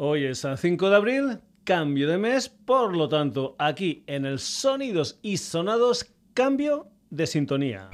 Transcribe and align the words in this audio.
Hoy 0.00 0.26
es 0.26 0.44
el 0.44 0.56
5 0.56 0.90
de 0.90 0.94
abril, 0.94 1.40
cambio 1.64 2.08
de 2.08 2.18
mes, 2.18 2.48
por 2.48 2.96
lo 2.96 3.08
tanto, 3.08 3.56
aquí 3.58 4.04
en 4.06 4.26
el 4.26 4.38
Sonidos 4.38 5.18
y 5.22 5.38
Sonados, 5.38 6.06
cambio 6.34 6.86
de 7.10 7.26
sintonía. 7.26 7.90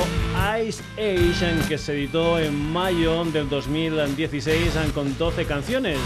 Ice 0.61 0.83
Age, 0.95 1.69
que 1.69 1.79
se 1.79 1.93
editó 1.93 2.41
en 2.41 2.53
mayo 2.73 3.25
del 3.27 3.49
2016 3.49 4.73
con 4.93 5.17
12 5.17 5.45
canciones. 5.45 6.01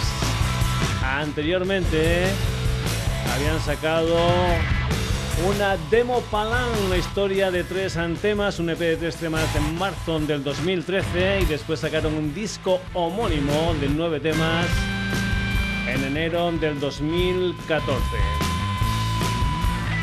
Anteriormente 1.02 2.26
habían 3.34 3.58
sacado 3.60 4.18
una 5.44 5.76
demo 5.90 6.20
Palan, 6.30 6.68
una 6.86 6.96
historia 6.96 7.50
de 7.50 7.62
tres 7.64 7.98
temas, 8.22 8.58
un 8.58 8.70
EP 8.70 8.78
de 8.78 8.96
tres 8.96 9.16
temas 9.16 9.54
en 9.54 9.78
marzo 9.78 10.18
del 10.20 10.42
2013 10.42 11.40
y 11.42 11.44
después 11.44 11.80
sacaron 11.80 12.14
un 12.14 12.34
disco 12.34 12.80
homónimo 12.94 13.74
de 13.80 13.88
nueve 13.88 14.20
temas 14.20 14.66
en 15.88 16.04
enero 16.04 16.50
del 16.52 16.80
2014. 16.80 18.00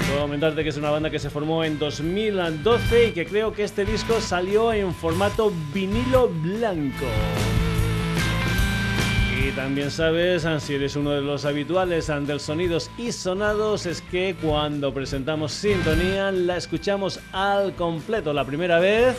Puedo 0.08 0.22
comentarte 0.22 0.64
que 0.64 0.70
es 0.70 0.78
una 0.78 0.92
banda 0.92 1.09
que 1.09 1.20
se 1.20 1.30
formó 1.30 1.64
en 1.64 1.80
2012 1.80 3.08
y 3.08 3.11
que 3.14 3.26
creo 3.26 3.54
que 3.54 3.64
este 3.64 3.86
disco 3.86 4.22
salió 4.22 4.72
en 4.72 4.94
formato 4.94 5.52
vinilo 5.73 6.30
blanco. 6.30 7.06
Y 9.45 9.52
también 9.52 9.91
sabes, 9.91 10.47
si 10.59 10.75
eres 10.75 10.95
uno 10.95 11.11
de 11.11 11.22
los 11.22 11.44
habituales 11.44 12.08
del 12.08 12.39
Sonidos 12.39 12.89
y 12.97 13.11
Sonados, 13.11 13.86
es 13.86 14.02
que 14.02 14.38
cuando 14.41 14.94
presentamos 14.94 15.52
Sintonía 15.52 16.31
la 16.31 16.55
escuchamos 16.55 17.19
al 17.33 17.75
completo 17.75 18.31
la 18.31 18.45
primera 18.45 18.80
vez 18.80 19.17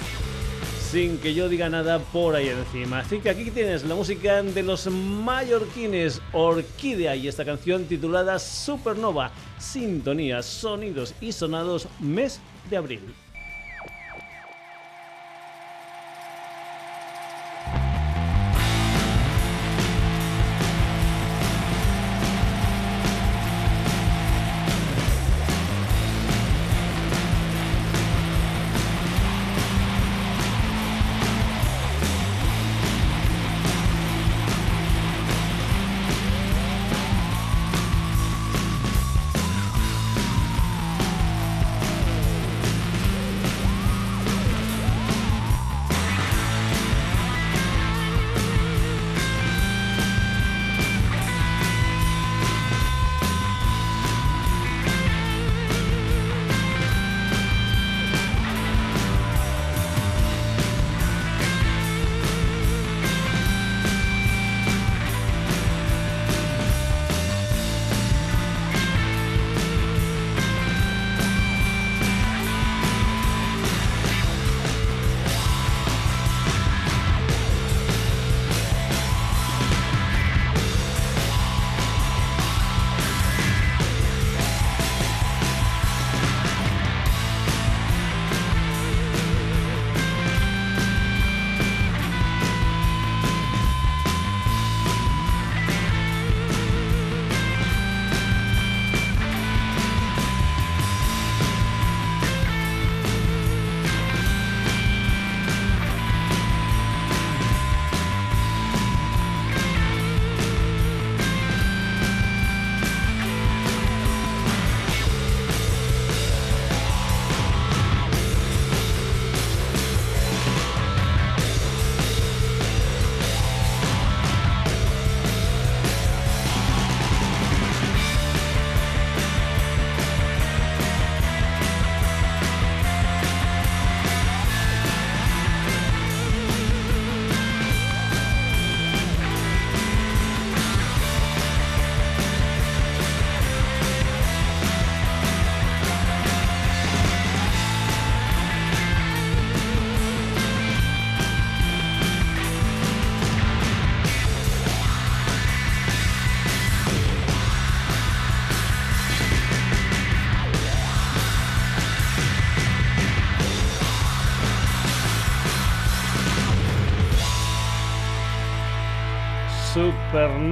sin 0.90 1.18
que 1.18 1.34
yo 1.34 1.50
diga 1.50 1.68
nada 1.68 1.98
por 1.98 2.36
ahí 2.36 2.48
encima. 2.48 3.00
Así 3.00 3.18
que 3.18 3.28
aquí 3.28 3.50
tienes 3.50 3.84
la 3.84 3.96
música 3.96 4.42
de 4.42 4.62
los 4.62 4.86
mallorquines 4.86 6.22
Orquídea 6.32 7.16
y 7.16 7.28
esta 7.28 7.44
canción 7.44 7.84
titulada 7.84 8.38
Supernova, 8.38 9.30
Sintonía, 9.58 10.42
Sonidos 10.42 11.14
y 11.20 11.32
Sonados, 11.32 11.86
mes 12.00 12.40
de 12.70 12.76
abril. 12.78 13.23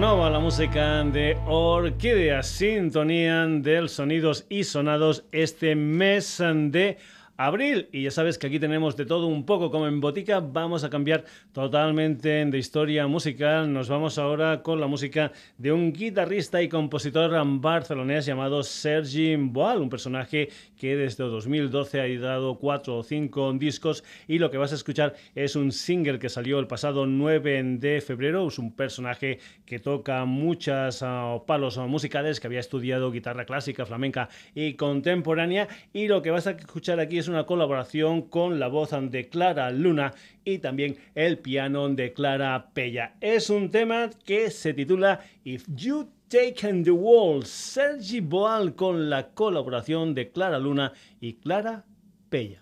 Supernova, 0.03 0.31
la 0.31 0.41
música 0.41 1.05
de 1.05 1.39
Orquídea, 1.47 2.43
sintonía 2.43 3.47
del 3.47 3.89
sonidos 3.89 4.45
y 4.49 4.65
sonados 4.65 5.25
este 5.31 5.77
mes 5.77 6.39
de 6.41 6.99
abril. 7.37 7.89
Y 7.93 8.05
ya 8.05 8.11
sabes 8.11 8.39
que 8.39 8.47
aquí 8.47 8.59
tenemos 8.59 8.97
de 8.97 9.07
todo 9.07 9.27
un 9.27 9.45
poco 9.45 9.71
como 9.71 9.87
en 9.87 10.01
botica. 10.01 10.41
Vamos 10.41 10.85
a 10.85 10.91
cambiar 10.91 11.25
totalmente 11.53 12.45
de 12.45 12.59
historia 12.59 13.07
musical. 13.07 13.73
Nos 13.73 13.89
vamos 13.89 14.19
ahora 14.19 14.63
con 14.63 14.81
la 14.81 14.87
música 14.87 15.33
de 15.59 15.73
un 15.73 15.93
guitarrista 15.93 16.63
y 16.63 16.69
compositor 16.69 17.33
barcelonés 17.61 18.27
llamado 18.27 18.63
Sergi 18.63 19.37
Boal, 19.37 19.81
un 19.81 19.89
personaje 19.89 20.49
que 20.77 20.97
desde 20.97 21.25
2012 21.25 22.01
ha 22.01 22.21
dado 22.21 22.59
cuatro 22.59 22.99
o 22.99 23.03
cinco 23.03 23.53
discos 23.53 24.05
y 24.29 24.39
lo 24.39 24.51
que 24.51 24.59
vas 24.59 24.73
a 24.73 24.77
escuchar 24.77 25.15
es 25.35 25.57
un 25.57 25.73
single 25.73 26.19
que 26.19 26.29
salió 26.29 26.59
el 26.59 26.67
pasado 26.67 27.07
9 27.07 27.79
de 27.79 28.01
febrero. 28.01 28.49
Es 28.49 28.59
un 28.59 28.73
personaje 28.75 29.39
que 29.65 29.79
toca 29.79 30.25
muchas 30.25 31.03
uh, 31.03 31.45
palos 31.47 31.79
musicales, 31.79 32.41
que 32.41 32.47
había 32.47 32.61
estudiado 32.61 33.11
guitarra 33.11 33.45
clásica, 33.45 33.87
flamenca 33.87 34.29
y 34.55 34.75
contemporánea 34.75 35.69
y 35.93 36.09
lo 36.09 36.23
que 36.23 36.31
vas 36.31 36.47
a 36.47 36.53
escuchar 36.53 37.01
aquí 37.01 37.19
es 37.19 37.29
una 37.33 37.47
colaboración 37.47 38.23
con 38.23 38.61
la 38.61 38.69
voz 38.69 38.91
de 38.93 39.29
Clara 39.29 39.71
Luna 39.71 40.13
y 40.45 40.59
también 40.59 40.97
el 41.15 41.39
piano 41.39 41.89
de 41.89 42.13
Clara 42.13 42.71
Pella. 42.75 43.15
Es 43.21 43.49
un 43.51 43.71
tema 43.71 44.11
que 44.25 44.51
se 44.51 44.75
titula 44.75 45.21
If 45.45 45.65
You 45.75 46.11
Taken 46.29 46.85
the 46.85 46.91
World, 46.91 47.45
Sergi 47.45 48.21
Boal 48.21 48.75
con 48.75 49.09
la 49.09 49.29
colaboración 49.29 50.15
de 50.15 50.31
Clara 50.31 50.59
Luna 50.59 50.93
y 51.21 51.35
Clara 51.35 51.85
Pella. 52.29 52.61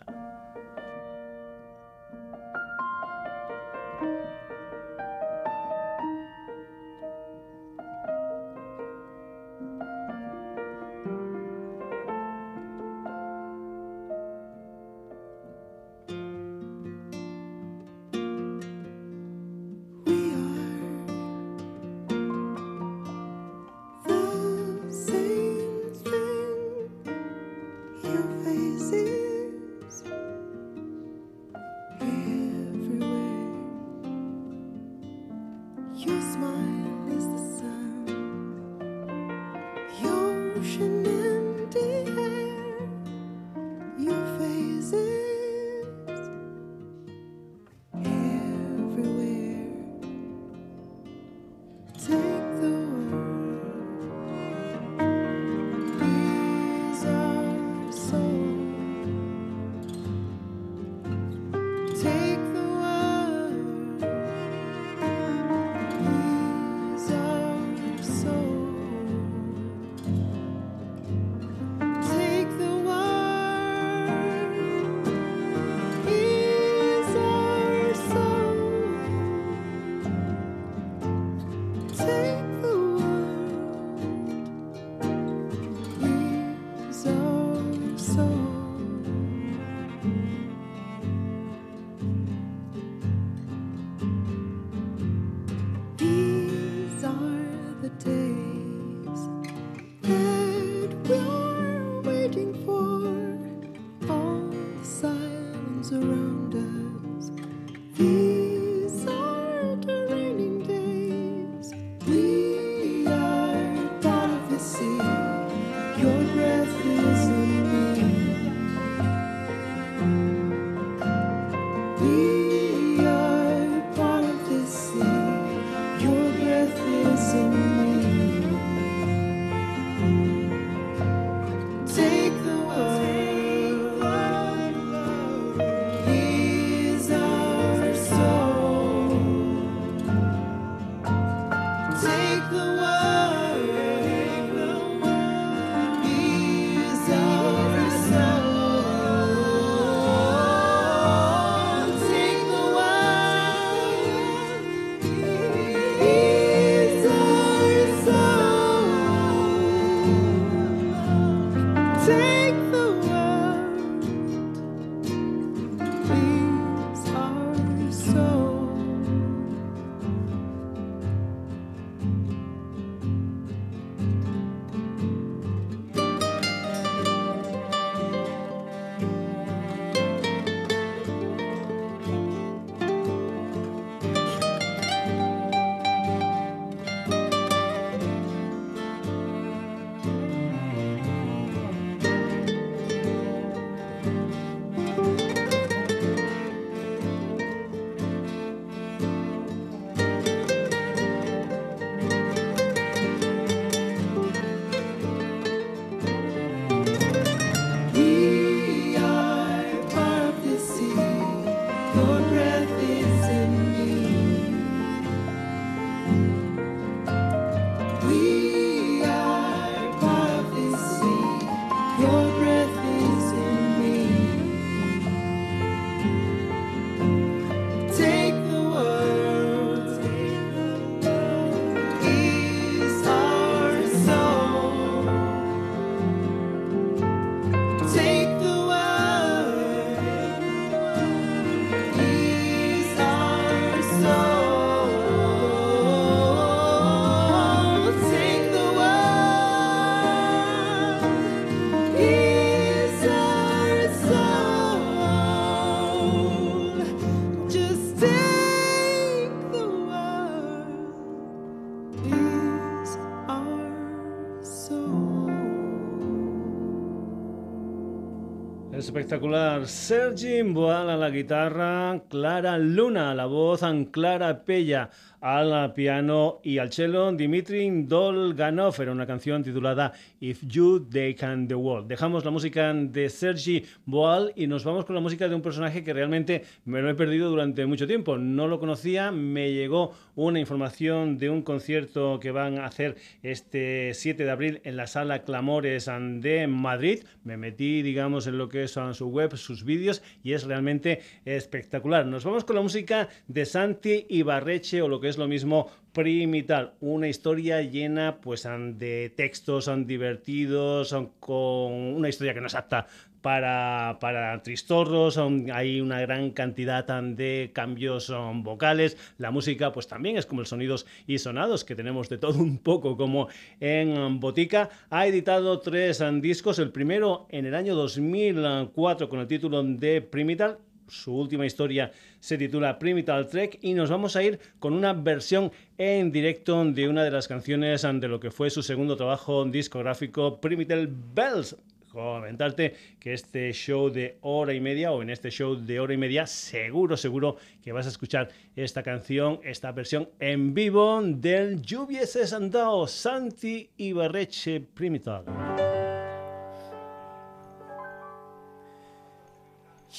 Espectacular. 268.91 269.69
Sergi 269.69 270.43
Boal 270.43 270.91
a 270.91 270.97
la 270.97 271.11
guitarra, 271.11 272.03
Clara 272.11 272.59
Luna 272.59 273.13
a 273.13 273.15
la 273.15 273.27
voz, 273.27 273.63
Clara 273.93 274.45
Pella 274.45 274.91
al 275.21 275.73
piano 275.75 276.41
y 276.43 276.59
al 276.59 276.73
cello 276.73 277.13
Dimitri 277.13 277.69
Dolganov. 277.85 278.81
Era 278.81 278.93
una 278.93 279.07
canción 279.07 279.43
titulada 279.43 279.93
If 280.21 280.43
You 280.47 280.87
They 280.91 281.15
Can 281.15 281.47
The 281.47 281.55
World. 281.55 281.89
Dejamos 281.89 282.25
la 282.25 282.31
música 282.31 282.73
de 282.73 283.09
Sergi 283.11 283.65
Boal 283.85 284.33
y 284.35 284.47
nos 284.47 284.65
vamos 284.65 284.85
con 284.85 284.95
la 284.95 285.01
música 285.01 285.29
de 285.29 285.35
un 285.35 285.43
personaje 285.43 285.85
que 285.85 285.93
realmente 285.93 286.45
me 286.65 286.81
lo 286.81 286.91
he 286.91 286.95
perdido 286.95 287.29
durante 287.29 287.67
mucho 287.67 287.87
tiempo. 287.87 288.17
No 288.17 288.49
lo 288.49 288.59
conocía, 288.59 289.13
me 289.13 289.53
llegó 289.53 289.95
una 290.15 290.41
información 290.41 291.19
de 291.19 291.31
un 291.31 291.43
concierto 291.43 292.19
que 292.21 292.31
van 292.31 292.59
a 292.59 292.67
hacer 292.67 292.97
este 293.23 293.93
7 293.95 294.25
de 294.25 294.31
abril 294.31 294.61
en 294.65 294.77
la 294.77 294.87
sala 294.87 295.23
Clamores 295.23 295.87
de 295.87 296.47
Madrid. 296.47 297.05
Me 297.25 297.37
metí, 297.37 297.83
digamos, 297.83 298.27
en 298.27 298.39
lo 298.39 298.49
que 298.49 298.65
es 298.65 298.79
su 298.93 299.09
web, 299.09 299.37
sus 299.37 299.65
vídeos 299.65 300.03
y 300.23 300.33
es 300.33 300.45
realmente 300.45 301.01
espectacular. 301.25 302.07
Nos 302.07 302.25
vamos 302.25 302.45
con 302.45 302.57
la 302.57 302.63
música 302.63 303.09
de 303.29 303.45
Santi 303.45 304.07
Ibarreche 304.09 304.83
o 304.83 304.89
lo 304.89 305.01
que 305.01 305.10
es 305.11 305.19
lo 305.19 305.29
mismo 305.29 305.69
Primital, 305.93 306.75
una 306.81 307.09
historia 307.09 307.61
llena 307.63 308.21
pues 308.21 308.49
de 308.75 309.13
textos 309.17 309.65
son 309.65 309.87
divertidos, 309.87 310.95
con 311.19 311.73
una 311.73 312.09
historia 312.09 312.33
que 312.33 312.41
no 312.41 312.47
es 312.47 312.55
apta 312.55 312.87
para, 313.21 313.99
para 314.01 314.41
tristorros, 314.43 315.19
hay 315.53 315.81
una 315.81 316.01
gran 316.01 316.31
cantidad 316.31 316.85
de 317.03 317.51
cambios 317.53 318.13
vocales, 318.37 318.97
la 319.19 319.33
música 319.33 319.73
pues 319.73 319.89
también 319.89 320.17
es 320.17 320.27
como 320.27 320.43
el 320.43 320.47
sonidos 320.47 320.87
y 321.09 321.19
sonados 321.19 321.65
que 321.65 321.75
tenemos 321.75 322.09
de 322.09 322.19
todo 322.19 322.39
un 322.39 322.59
poco 322.59 322.97
como 322.97 323.29
en 323.59 324.21
Botica, 324.21 324.71
ha 324.91 325.07
editado 325.09 325.59
tres 325.61 326.03
discos, 326.21 326.61
el 326.61 326.71
primero 326.71 327.27
en 327.31 327.47
el 327.47 327.55
año 327.57 327.75
2004 327.75 329.09
con 329.09 329.19
el 329.19 329.27
título 329.27 329.63
de 329.63 330.03
Primital 330.03 330.59
su 330.91 331.15
última 331.15 331.47
historia 331.47 331.93
se 332.19 332.37
titula 332.37 332.79
Primital 332.79 333.29
Trek 333.29 333.59
y 333.63 333.75
nos 333.75 333.91
vamos 333.91 334.17
a 334.17 334.23
ir 334.23 334.39
con 334.59 334.75
una 334.75 334.93
versión 334.93 335.53
en 335.79 336.13
directo 336.13 336.65
de 336.65 336.89
una 336.89 337.05
de 337.05 337.11
las 337.11 337.29
canciones 337.29 337.83
de 337.83 338.09
lo 338.09 338.21
que 338.21 338.31
fue 338.31 338.51
su 338.51 338.63
segundo 338.63 338.97
trabajo 338.97 339.45
discográfico 339.45 340.41
Primital 340.41 340.89
Bells 341.15 341.57
comentarte 341.91 342.75
que 342.99 343.13
este 343.13 343.53
show 343.53 343.91
de 343.91 344.19
hora 344.23 344.55
y 344.55 344.61
media 344.61 344.93
o 344.93 345.03
en 345.03 345.11
este 345.11 345.31
show 345.31 345.57
de 345.57 345.81
hora 345.81 345.95
y 345.95 345.97
media 345.97 346.27
seguro, 346.27 346.97
seguro 346.97 347.37
que 347.63 347.73
vas 347.73 347.87
a 347.87 347.91
escuchar 347.91 348.29
esta 348.57 348.83
canción, 348.83 349.41
esta 349.43 349.73
versión 349.73 350.09
en 350.19 350.55
vivo 350.55 351.01
del 351.03 351.61
Lluviese 351.63 352.35
Andado 352.35 352.87
Santi 352.87 353.71
Ibarreche 353.77 354.61
Primital. 354.61 355.25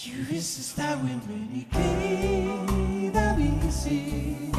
Quieres 0.03 0.57
estar 0.57 0.97
with 1.03 1.21
me, 1.27 1.67
quédame 1.69 3.51
así. 3.67 4.51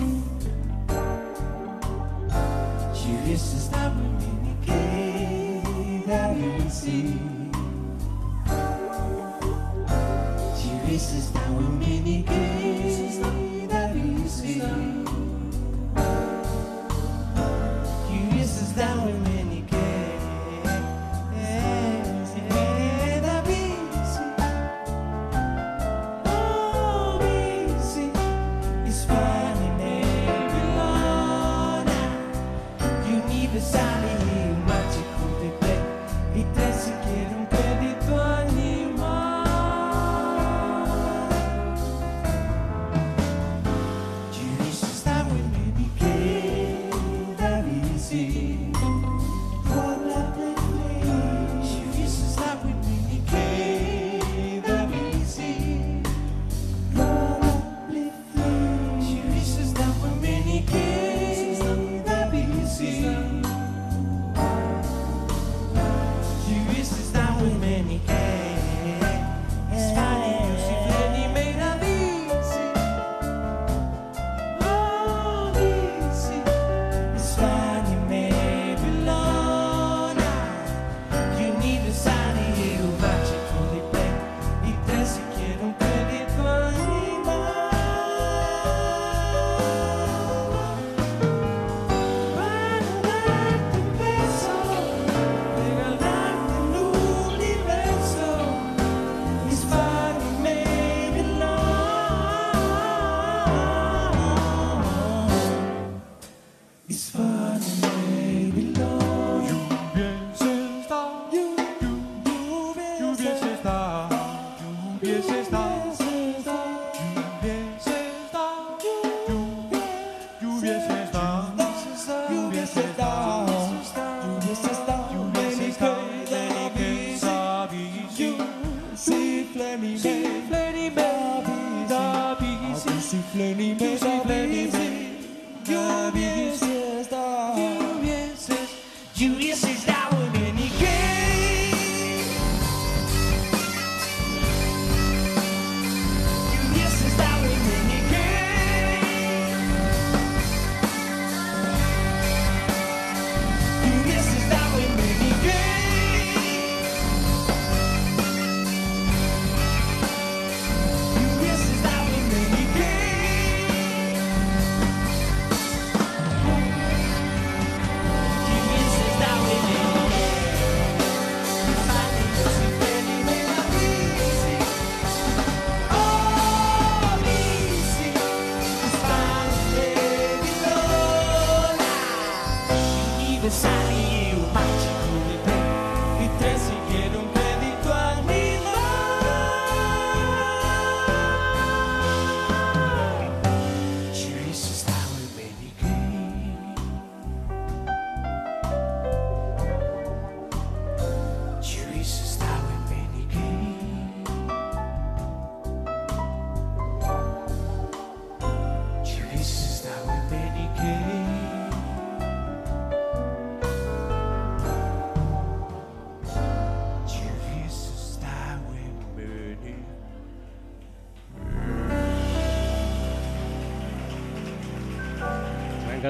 Quieres 2.94 3.54
estar 3.54 3.90
with 3.96 4.22
me, 4.40 4.54
quédame 6.04 6.64
así. 6.64 7.18
Quieres 10.62 11.12
estar 11.12 11.50
with 11.50 12.04
me, 12.04 12.22
quédame. 12.22 12.61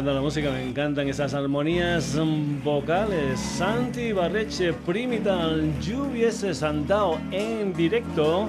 Encanta 0.02 0.14
la 0.14 0.20
música, 0.20 0.50
me 0.50 0.68
encantan 0.68 1.08
esas 1.08 1.32
armonías 1.32 2.18
vocales. 2.64 3.38
Santi 3.38 4.12
Barreche, 4.12 4.72
Primital, 4.72 5.78
Lluviese 5.80 6.50
andado 6.66 7.20
en 7.30 7.72
directo. 7.72 8.48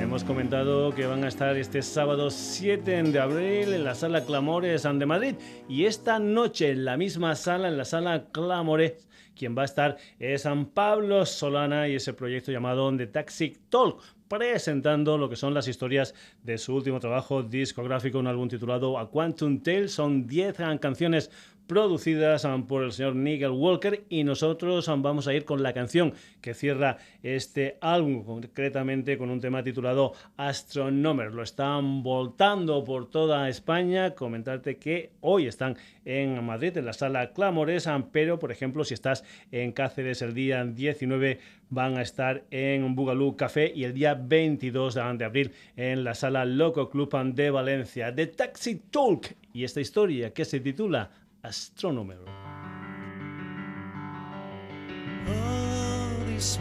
Hemos 0.00 0.22
comentado 0.22 0.94
que 0.94 1.06
van 1.06 1.24
a 1.24 1.28
estar 1.28 1.56
este 1.56 1.82
sábado 1.82 2.30
7 2.30 3.02
de 3.02 3.18
abril 3.18 3.72
en 3.72 3.82
la 3.82 3.96
sala 3.96 4.24
Clamores 4.24 4.84
de 4.84 5.06
Madrid 5.06 5.34
y 5.68 5.86
esta 5.86 6.20
noche 6.20 6.70
en 6.70 6.84
la 6.84 6.96
misma 6.96 7.34
sala, 7.34 7.66
en 7.66 7.76
la 7.76 7.84
sala 7.84 8.26
Clamores, 8.30 9.08
quien 9.34 9.58
va 9.58 9.62
a 9.62 9.64
estar 9.64 9.96
es 10.20 10.42
San 10.42 10.66
Pablo 10.66 11.26
Solana 11.26 11.88
y 11.88 11.96
ese 11.96 12.12
proyecto 12.12 12.52
llamado 12.52 12.96
The 12.96 13.08
Taxi 13.08 13.56
Talk 13.68 14.00
presentando 14.28 15.18
lo 15.18 15.28
que 15.28 15.36
son 15.36 15.54
las 15.54 15.68
historias 15.68 16.14
de 16.42 16.58
su 16.58 16.74
último 16.74 17.00
trabajo 17.00 17.42
discográfico, 17.42 18.18
un 18.18 18.26
álbum 18.26 18.48
titulado 18.48 18.98
A 18.98 19.10
Quantum 19.10 19.60
Tale. 19.60 19.88
Son 19.88 20.26
10 20.26 20.56
canciones 20.80 21.30
producidas 21.66 22.44
um, 22.44 22.66
por 22.66 22.82
el 22.82 22.92
señor 22.92 23.16
Nigel 23.16 23.50
Walker 23.50 24.04
y 24.08 24.24
nosotros 24.24 24.88
um, 24.88 25.02
vamos 25.02 25.26
a 25.28 25.34
ir 25.34 25.44
con 25.44 25.62
la 25.62 25.72
canción 25.72 26.14
que 26.40 26.54
cierra 26.54 26.98
este 27.22 27.78
álbum, 27.80 28.24
concretamente 28.24 29.16
con 29.16 29.30
un 29.30 29.40
tema 29.40 29.62
titulado 29.62 30.12
Astronomer. 30.36 31.32
Lo 31.32 31.42
están 31.42 32.02
voltando 32.02 32.84
por 32.84 33.10
toda 33.10 33.48
España. 33.48 34.14
Comentarte 34.14 34.76
que 34.76 35.12
hoy 35.20 35.46
están 35.46 35.76
en 36.04 36.44
Madrid, 36.44 36.76
en 36.76 36.86
la 36.86 36.92
sala 36.92 37.32
Clamores, 37.32 37.86
um, 37.86 38.04
pero 38.12 38.38
por 38.38 38.52
ejemplo, 38.52 38.84
si 38.84 38.94
estás 38.94 39.24
en 39.50 39.72
Cáceres 39.72 40.22
el 40.22 40.34
día 40.34 40.64
19, 40.64 41.38
van 41.70 41.96
a 41.96 42.02
estar 42.02 42.44
en 42.50 42.94
Bugalú 42.94 43.36
Café 43.36 43.72
y 43.74 43.84
el 43.84 43.94
día 43.94 44.14
22 44.14 44.94
de 44.94 45.24
abril 45.24 45.52
en 45.76 46.04
la 46.04 46.14
sala 46.14 46.44
Loco 46.44 46.90
Club 46.90 47.14
de 47.34 47.50
Valencia. 47.50 48.14
The 48.14 48.28
Taxi 48.28 48.76
Talk 48.90 49.34
y 49.52 49.64
esta 49.64 49.80
historia 49.80 50.32
que 50.32 50.44
se 50.44 50.60
titula 50.60 51.10
astronomer. 51.44 52.18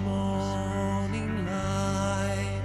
Morning 0.04 1.46
light 1.46 2.62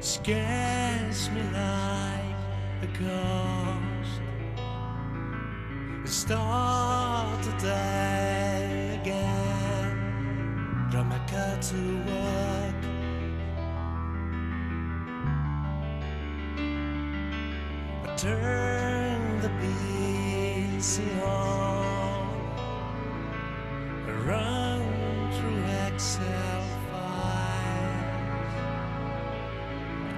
scares 0.00 1.30
me 1.30 1.42
like 1.52 2.36
a 2.82 2.86
ghost. 2.98 4.20
Started 6.04 7.58
day 7.58 8.98
again. 9.00 9.34
My 11.06 11.18
car 11.26 11.56
to 11.60 11.80
work. 12.08 12.80
I 18.04 18.16
turn 18.16 18.94
the 18.98 19.03
see 20.84 21.18
on 21.22 22.28
run 24.26 24.82
through 25.32 25.64
Excel 25.86 26.62
files 26.90 28.12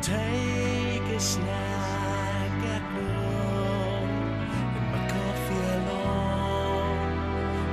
take 0.02 1.07
a 1.14 1.20
snack 1.20 2.64
at 2.74 2.85
noon 2.94 4.09
in 4.79 4.85
my 4.90 5.02
coffee 5.14 5.66
alone 5.79 7.11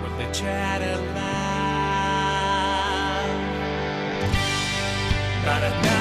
with 0.04 0.16
the 0.20 0.28
chat 0.32 0.82
loud 1.16 1.74
but 5.44 5.93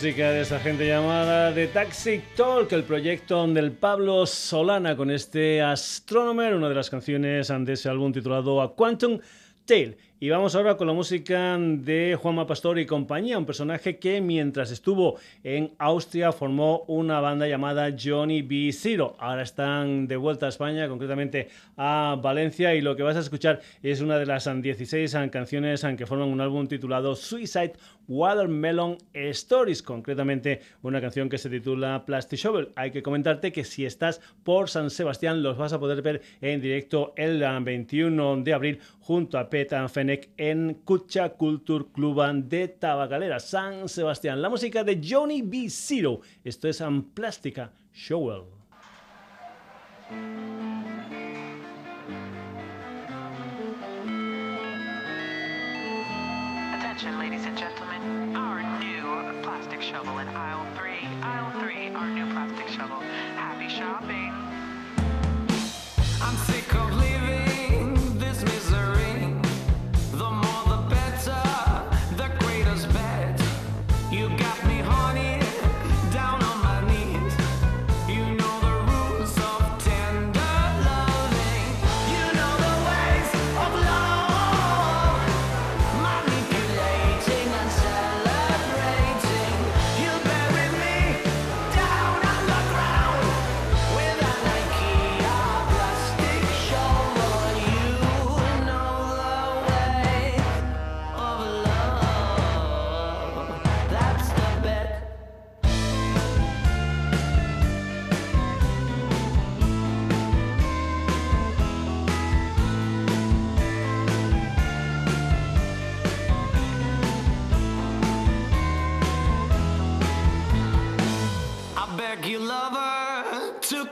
música 0.00 0.30
de 0.30 0.42
esa 0.42 0.60
gente 0.60 0.86
llamada 0.86 1.52
The 1.52 1.66
Taxi 1.66 2.22
Talk, 2.36 2.70
el 2.70 2.84
proyecto 2.84 3.44
del 3.48 3.72
Pablo 3.72 4.26
Solana 4.26 4.96
con 4.96 5.10
este 5.10 5.60
Astronomer, 5.60 6.54
una 6.54 6.68
de 6.68 6.76
las 6.76 6.88
canciones 6.88 7.48
de 7.48 7.72
ese 7.72 7.88
álbum 7.88 8.12
titulado 8.12 8.62
A 8.62 8.76
Quantum 8.76 9.18
Tale. 9.64 9.98
Y 10.20 10.30
vamos 10.30 10.56
ahora 10.56 10.76
con 10.76 10.88
la 10.88 10.92
música 10.92 11.56
de 11.56 12.18
Juanma 12.20 12.44
Pastor 12.44 12.80
y 12.80 12.86
compañía, 12.86 13.38
un 13.38 13.46
personaje 13.46 14.00
que 14.00 14.20
mientras 14.20 14.72
estuvo 14.72 15.16
en 15.44 15.70
Austria 15.78 16.32
formó 16.32 16.82
una 16.88 17.20
banda 17.20 17.46
llamada 17.46 17.94
Johnny 17.96 18.42
B. 18.42 18.72
Zero. 18.72 19.14
Ahora 19.20 19.44
están 19.44 20.08
de 20.08 20.16
vuelta 20.16 20.46
a 20.46 20.48
España, 20.48 20.88
concretamente 20.88 21.50
a 21.76 22.18
Valencia, 22.20 22.74
y 22.74 22.80
lo 22.80 22.96
que 22.96 23.04
vas 23.04 23.14
a 23.14 23.20
escuchar 23.20 23.60
es 23.80 24.00
una 24.00 24.18
de 24.18 24.26
las 24.26 24.50
16 24.60 25.16
canciones 25.30 25.86
que 25.96 26.04
forman 26.04 26.30
un 26.30 26.40
álbum 26.40 26.66
titulado 26.66 27.14
Suicide 27.14 27.74
Watermelon 28.08 28.98
Stories, 29.12 29.82
concretamente 29.82 30.62
una 30.82 31.00
canción 31.00 31.28
que 31.28 31.38
se 31.38 31.48
titula 31.48 32.04
Plastic 32.04 32.40
Shovel. 32.40 32.70
Hay 32.74 32.90
que 32.90 33.04
comentarte 33.04 33.52
que 33.52 33.62
si 33.62 33.84
estás 33.84 34.20
por 34.42 34.68
San 34.68 34.90
Sebastián 34.90 35.44
los 35.44 35.58
vas 35.58 35.74
a 35.74 35.78
poder 35.78 36.02
ver 36.02 36.22
en 36.40 36.60
directo 36.60 37.12
el 37.16 37.44
21 37.62 38.38
de 38.38 38.52
abril 38.52 38.80
junto 38.98 39.38
a 39.38 39.48
Petan 39.48 39.88
Fennec 40.08 40.30
en 40.38 40.72
Cucha 40.86 41.34
Culture 41.34 41.84
Club 41.92 42.22
de 42.44 42.68
Tabacalera, 42.68 43.38
San 43.38 43.90
Sebastián. 43.90 44.40
La 44.40 44.48
música 44.48 44.82
de 44.82 44.98
Johnny 45.06 45.42
B. 45.42 45.68
Zero. 45.68 46.22
Esto 46.42 46.66
es 46.66 46.82
Plástica 47.12 47.72
Shovel. 47.92 48.44
Attention, 56.72 57.18
ladies 57.18 57.44
and 57.44 57.58
gentlemen. 57.58 58.34
Our 58.34 58.62
new 58.80 59.42
plastic 59.42 59.82
shovel 59.82 60.20
in 60.20 60.28
aisle 60.28 60.64
three. 60.74 61.06
Aisle 61.20 61.52
three, 61.60 61.88
our 61.94 62.08
new 62.08 62.24
plastic 62.32 62.68
shovel. 62.68 63.02
Happy 63.36 63.68
shopping. 63.68 64.32
I'm 66.22 66.36
sick 66.46 66.74
of 66.74 67.07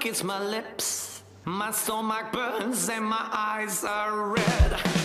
kiss 0.06 0.22
my 0.22 0.40
lips. 0.40 1.20
My 1.44 1.72
stomach 1.72 2.30
burns 2.32 2.88
and 2.88 3.06
my 3.06 3.28
eyes 3.32 3.82
are 3.82 4.28
red. 4.28 4.95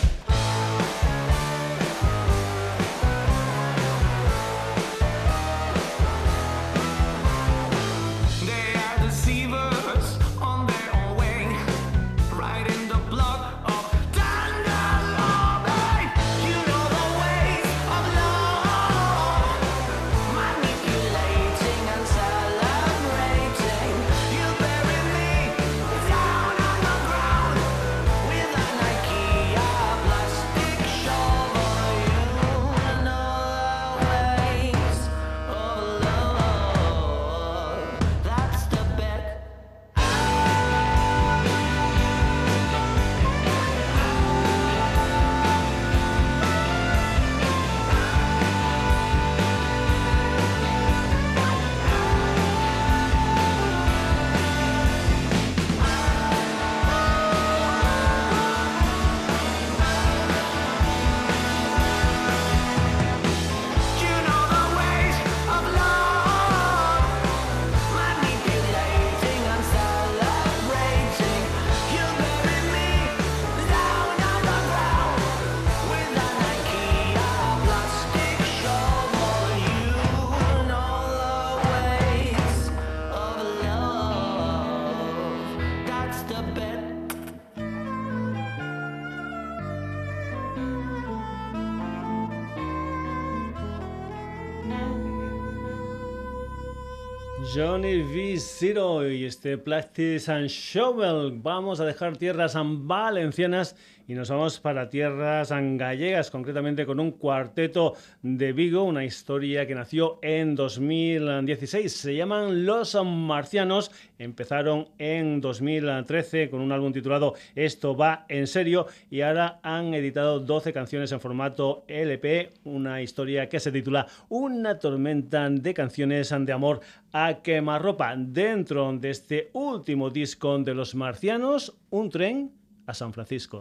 Johnny 97.44 98.04
V. 98.04 98.38
Zero 98.38 99.10
y 99.10 99.26
este 99.26 99.58
Plastic 99.58 100.30
and 100.30 100.48
Shovel. 100.48 101.40
Vamos 101.42 101.80
a 101.80 101.86
dejar 101.86 102.16
tierras 102.18 102.56
valencianas 102.88 103.76
y 104.08 104.14
nos 104.14 104.30
vamos 104.30 104.60
para 104.60 104.90
tierras 104.90 105.52
gallegas, 105.52 106.32
concretamente 106.32 106.86
con 106.86 107.00
un 107.00 107.12
cuarteto 107.12 107.94
de 108.22 108.54
Vigo, 108.54 108.84
una 108.84 109.06
historia 109.06 109.68
que 109.68 109.76
nació 109.76 110.20
en 110.22 110.56
2016. 110.56 111.92
Se 111.92 112.16
llaman 112.16 112.66
Los 112.66 112.96
Marcianos, 113.04 113.92
empezaron 114.18 114.90
en 114.98 115.42
2013 115.42 116.50
con 116.50 116.62
un 116.62 116.72
álbum 116.72 116.94
titulado 116.94 117.36
Esto 117.56 117.96
va 117.96 118.26
en 118.30 118.48
serio 118.48 118.88
y 119.10 119.22
ahora 119.22 119.60
han 119.64 119.94
editado 119.94 120.40
12 120.40 120.74
canciones 120.74 121.12
en 121.12 121.20
formato 121.20 121.86
LP, 121.88 122.50
una 122.64 123.02
historia 123.02 123.50
que 123.50 123.60
se 123.60 123.72
titula 123.72 124.08
Una 124.30 124.78
tormenta 124.80 125.50
de 125.50 125.74
canciones 125.74 126.34
de 126.38 126.54
amor 126.54 126.82
a 127.12 127.42
quemarropa. 127.42 128.16
Dentro 128.18 128.92
de 128.98 129.10
este 129.10 129.50
último 129.54 130.10
disco 130.10 130.58
de 130.60 130.74
Los 130.74 130.96
Marcianos, 130.96 131.76
un 131.90 132.10
tren 132.10 132.61
a 132.88 132.94
San 132.94 133.12
Francisco. 133.12 133.60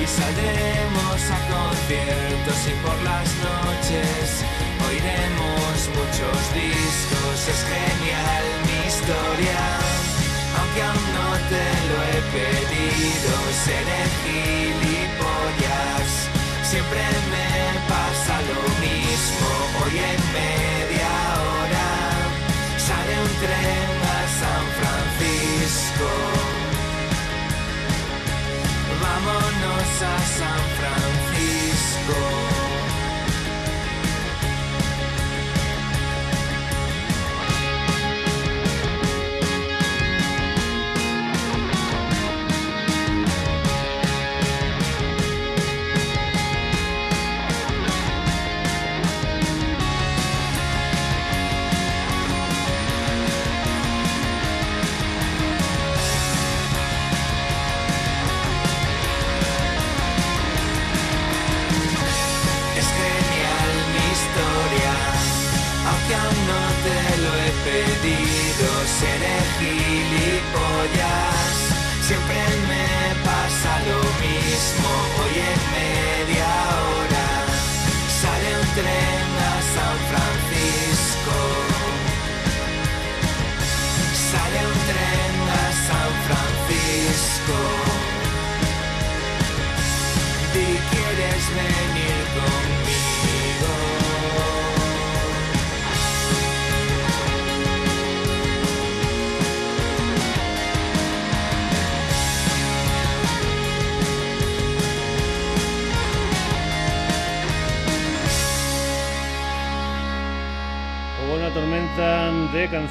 Y 0.00 0.06
saldremos 0.06 1.20
a 1.30 1.38
conciertos 1.52 2.58
y 2.68 2.74
por 2.84 2.96
las 3.02 3.28
noches 3.48 4.44
oiremos 4.88 5.76
muchos 5.96 6.38
discos. 6.52 7.36
Es 7.52 7.60
genial 7.64 8.44
mi 8.68 8.78
historia, 8.88 9.60
aunque 10.58 10.82
aún 10.82 11.06
no 11.18 11.30
te 11.52 11.66
lo 11.88 11.96
he 12.10 12.20
pedido, 12.36 13.32
seré 13.64 14.02
gilipollas. 14.24 16.10
Siempre 16.70 17.04
me 17.32 17.50
pasa 17.88 18.34
lo 18.50 18.60
mismo, 18.84 19.48
hoy 19.80 19.94
en 20.12 20.20
media 20.40 21.12
hora 21.48 21.88
sale 22.78 23.14
un 23.22 23.32
tren 23.40 23.83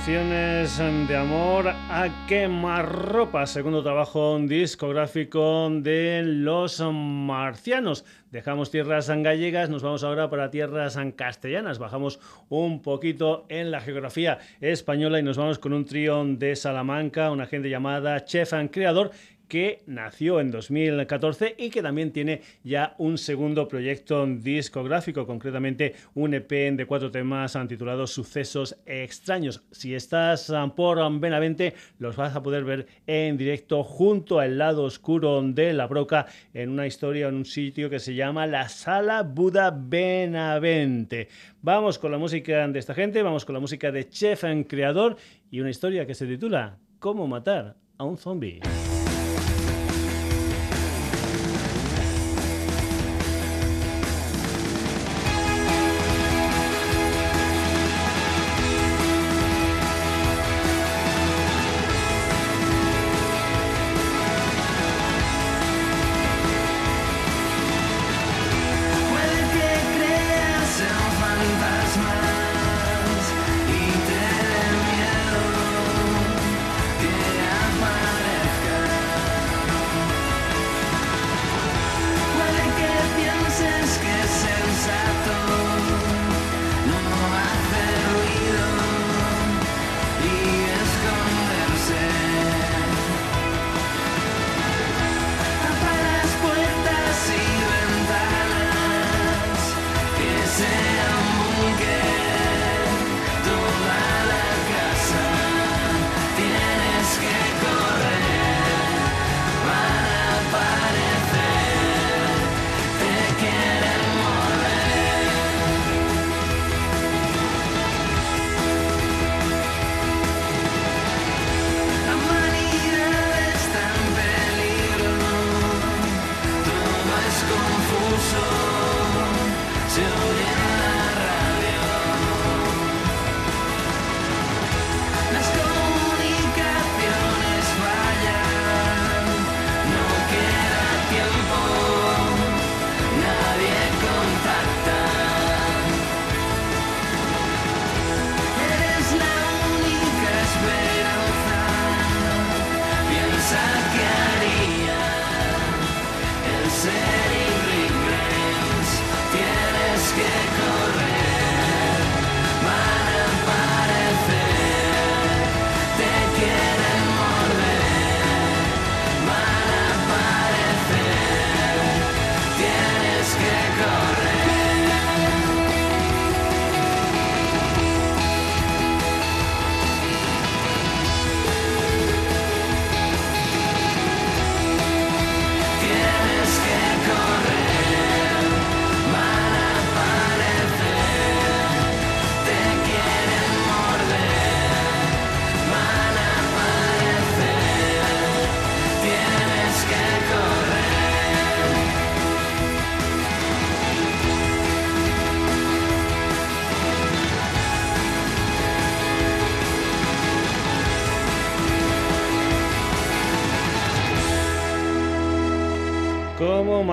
de 0.05 1.15
amor 1.15 1.69
a 1.69 2.25
quemarropa, 2.27 3.45
segundo 3.47 3.81
trabajo 3.81 4.37
discográfico 4.37 5.69
de 5.71 6.21
los 6.25 6.81
marcianos. 6.91 8.03
Dejamos 8.29 8.69
tierras 8.69 9.09
gallegas, 9.09 9.69
nos 9.69 9.81
vamos 9.81 10.03
ahora 10.03 10.29
para 10.29 10.51
tierras 10.51 10.99
castellanas. 11.15 11.79
Bajamos 11.79 12.19
un 12.49 12.81
poquito 12.81 13.45
en 13.47 13.71
la 13.71 13.79
geografía 13.79 14.39
española 14.59 15.19
y 15.19 15.23
nos 15.23 15.37
vamos 15.37 15.57
con 15.57 15.71
un 15.71 15.85
trío 15.85 16.21
de 16.25 16.57
Salamanca, 16.57 17.31
una 17.31 17.45
gente 17.45 17.69
llamada 17.69 18.25
Chef 18.25 18.51
and 18.51 18.71
Creador 18.71 19.11
que 19.53 19.83
nació 19.85 20.39
en 20.39 20.49
2014 20.49 21.53
y 21.59 21.69
que 21.69 21.83
también 21.83 22.11
tiene 22.11 22.41
ya 22.63 22.95
un 22.97 23.19
segundo 23.19 23.67
proyecto 23.67 24.25
discográfico, 24.25 25.27
concretamente 25.27 25.93
un 26.15 26.33
EP 26.33 26.49
de 26.75 26.87
cuatro 26.87 27.11
temas 27.11 27.55
titulado 27.67 28.07
Sucesos 28.07 28.75
Extraños. 28.87 29.61
Si 29.69 29.93
estás 29.93 30.49
ah, 30.49 30.73
por 30.75 30.97
Benavente, 31.19 31.75
los 31.99 32.15
vas 32.15 32.35
a 32.35 32.41
poder 32.41 32.63
ver 32.63 32.87
en 33.05 33.37
directo 33.37 33.83
junto 33.83 34.39
al 34.39 34.57
lado 34.57 34.85
oscuro 34.85 35.39
de 35.43 35.71
la 35.73 35.85
broca 35.85 36.25
en 36.55 36.71
una 36.71 36.87
historia 36.87 37.27
en 37.27 37.35
un 37.35 37.45
sitio 37.45 37.91
que 37.91 37.99
se 37.99 38.15
llama 38.15 38.47
la 38.47 38.69
Sala 38.69 39.21
Buda 39.21 39.69
Benavente. 39.69 41.27
Vamos 41.61 41.99
con 41.99 42.11
la 42.11 42.17
música 42.17 42.67
de 42.67 42.79
esta 42.79 42.95
gente, 42.95 43.21
vamos 43.21 43.45
con 43.45 43.53
la 43.53 43.59
música 43.59 43.91
de 43.91 44.09
Chef 44.09 44.45
and 44.45 44.65
Creador 44.65 45.15
y 45.51 45.59
una 45.59 45.69
historia 45.69 46.07
que 46.07 46.15
se 46.15 46.25
titula 46.25 46.79
Cómo 46.97 47.27
matar 47.27 47.75
a 47.99 48.03
un 48.03 48.17
zombie. 48.17 48.59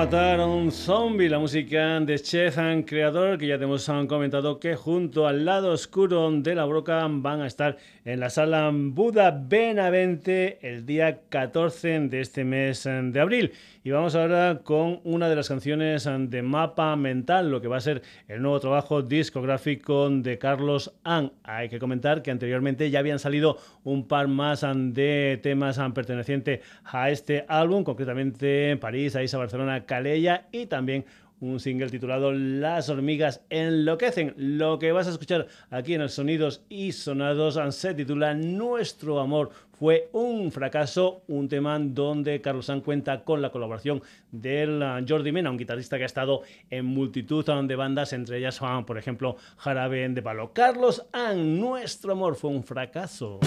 Matar 0.04 0.40
a 0.40 0.46
un 0.46 0.72
zombie, 0.72 1.28
la 1.28 1.38
música 1.38 2.00
de 2.00 2.18
Chef 2.18 2.56
and 2.56 2.86
Creador, 2.86 3.36
que 3.36 3.46
ya 3.46 3.58
te 3.58 3.64
hemos 3.64 3.84
comentado 4.08 4.58
que 4.58 4.74
junto 4.74 5.26
al 5.26 5.44
lado 5.44 5.72
oscuro 5.72 6.30
de 6.30 6.54
la 6.54 6.64
broca 6.64 7.06
van 7.06 7.42
a 7.42 7.46
estar 7.46 7.76
en 8.06 8.18
la 8.18 8.30
sala 8.30 8.70
Buda 8.72 9.30
Benavente 9.30 10.58
el 10.62 10.86
día 10.86 11.20
14 11.28 12.08
de 12.08 12.20
este 12.22 12.44
mes 12.44 12.84
de 12.84 13.20
abril. 13.20 13.52
Y 13.82 13.92
vamos 13.92 14.14
ahora 14.14 14.60
con 14.62 15.00
una 15.04 15.30
de 15.30 15.36
las 15.36 15.48
canciones 15.48 16.06
de 16.06 16.42
Mapa 16.42 16.94
Mental, 16.96 17.50
lo 17.50 17.62
que 17.62 17.68
va 17.68 17.78
a 17.78 17.80
ser 17.80 18.02
el 18.28 18.42
nuevo 18.42 18.60
trabajo 18.60 19.00
discográfico 19.00 20.10
de 20.10 20.36
Carlos 20.36 20.92
An. 21.02 21.32
Hay 21.44 21.70
que 21.70 21.78
comentar 21.78 22.20
que 22.20 22.30
anteriormente 22.30 22.90
ya 22.90 22.98
habían 22.98 23.18
salido 23.18 23.56
un 23.82 24.06
par 24.06 24.28
más 24.28 24.60
de 24.60 25.40
temas 25.42 25.80
pertenecientes 25.94 26.60
a 26.84 27.08
este 27.08 27.46
álbum, 27.48 27.82
concretamente 27.82 28.72
en 28.72 28.78
París, 28.78 29.16
ahí 29.16 29.26
Barcelona, 29.32 29.86
Calella 29.86 30.46
y 30.52 30.66
también 30.66 31.06
un 31.40 31.60
single 31.60 31.90
titulado 31.90 32.32
Las 32.32 32.88
hormigas 32.88 33.42
enloquecen. 33.50 34.34
Lo 34.36 34.78
que 34.78 34.92
vas 34.92 35.06
a 35.06 35.10
escuchar 35.10 35.46
aquí 35.70 35.94
en 35.94 36.02
el 36.02 36.10
Sonidos 36.10 36.62
y 36.68 36.92
Sonados 36.92 37.58
se 37.74 37.94
titula 37.94 38.34
Nuestro 38.34 39.20
amor 39.20 39.50
fue 39.72 40.10
un 40.12 40.52
fracaso, 40.52 41.22
un 41.26 41.48
tema 41.48 41.78
donde 41.78 42.42
Carlos 42.42 42.66
San 42.66 42.82
cuenta 42.82 43.24
con 43.24 43.40
la 43.40 43.50
colaboración 43.50 44.02
del 44.30 44.82
uh, 44.82 45.02
Jordi 45.08 45.32
Mena, 45.32 45.50
un 45.50 45.56
guitarrista 45.56 45.96
que 45.96 46.02
ha 46.02 46.06
estado 46.06 46.42
en 46.68 46.84
multitud 46.84 47.44
de 47.66 47.76
bandas, 47.76 48.12
entre 48.12 48.38
ellas, 48.38 48.60
uh, 48.60 48.84
por 48.84 48.98
ejemplo, 48.98 49.36
Jarabe 49.56 50.06
de 50.10 50.22
Palo. 50.22 50.52
Carlos 50.52 51.06
An, 51.12 51.58
Nuestro 51.58 52.12
amor 52.12 52.36
fue 52.36 52.50
un 52.50 52.62
fracaso. 52.62 53.40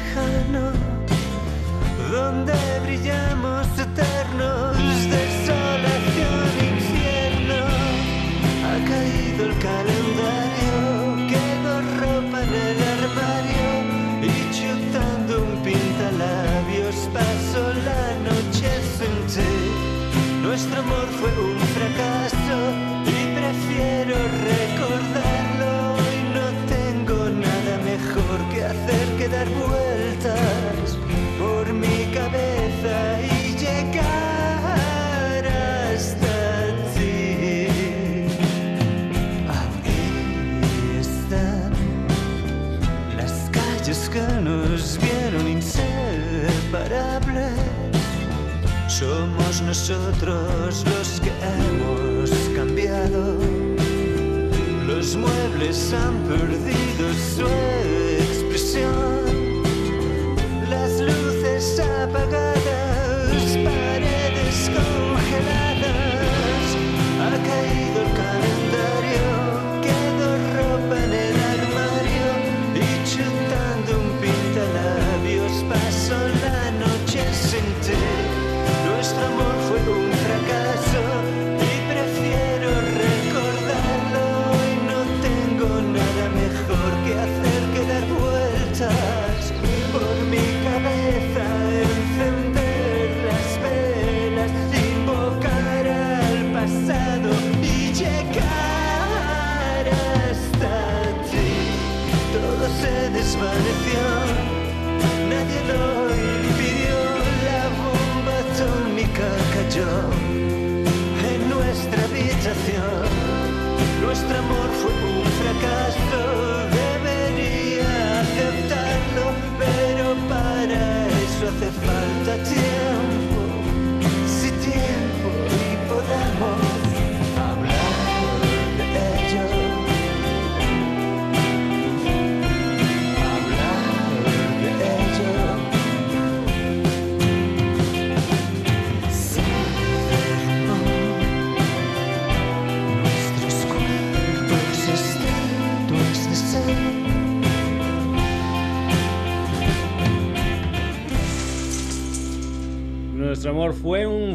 lejano, 0.00 0.72
donde 2.10 2.54
brillamos. 2.82 3.59
Fue 49.90 49.98
un 49.98 50.70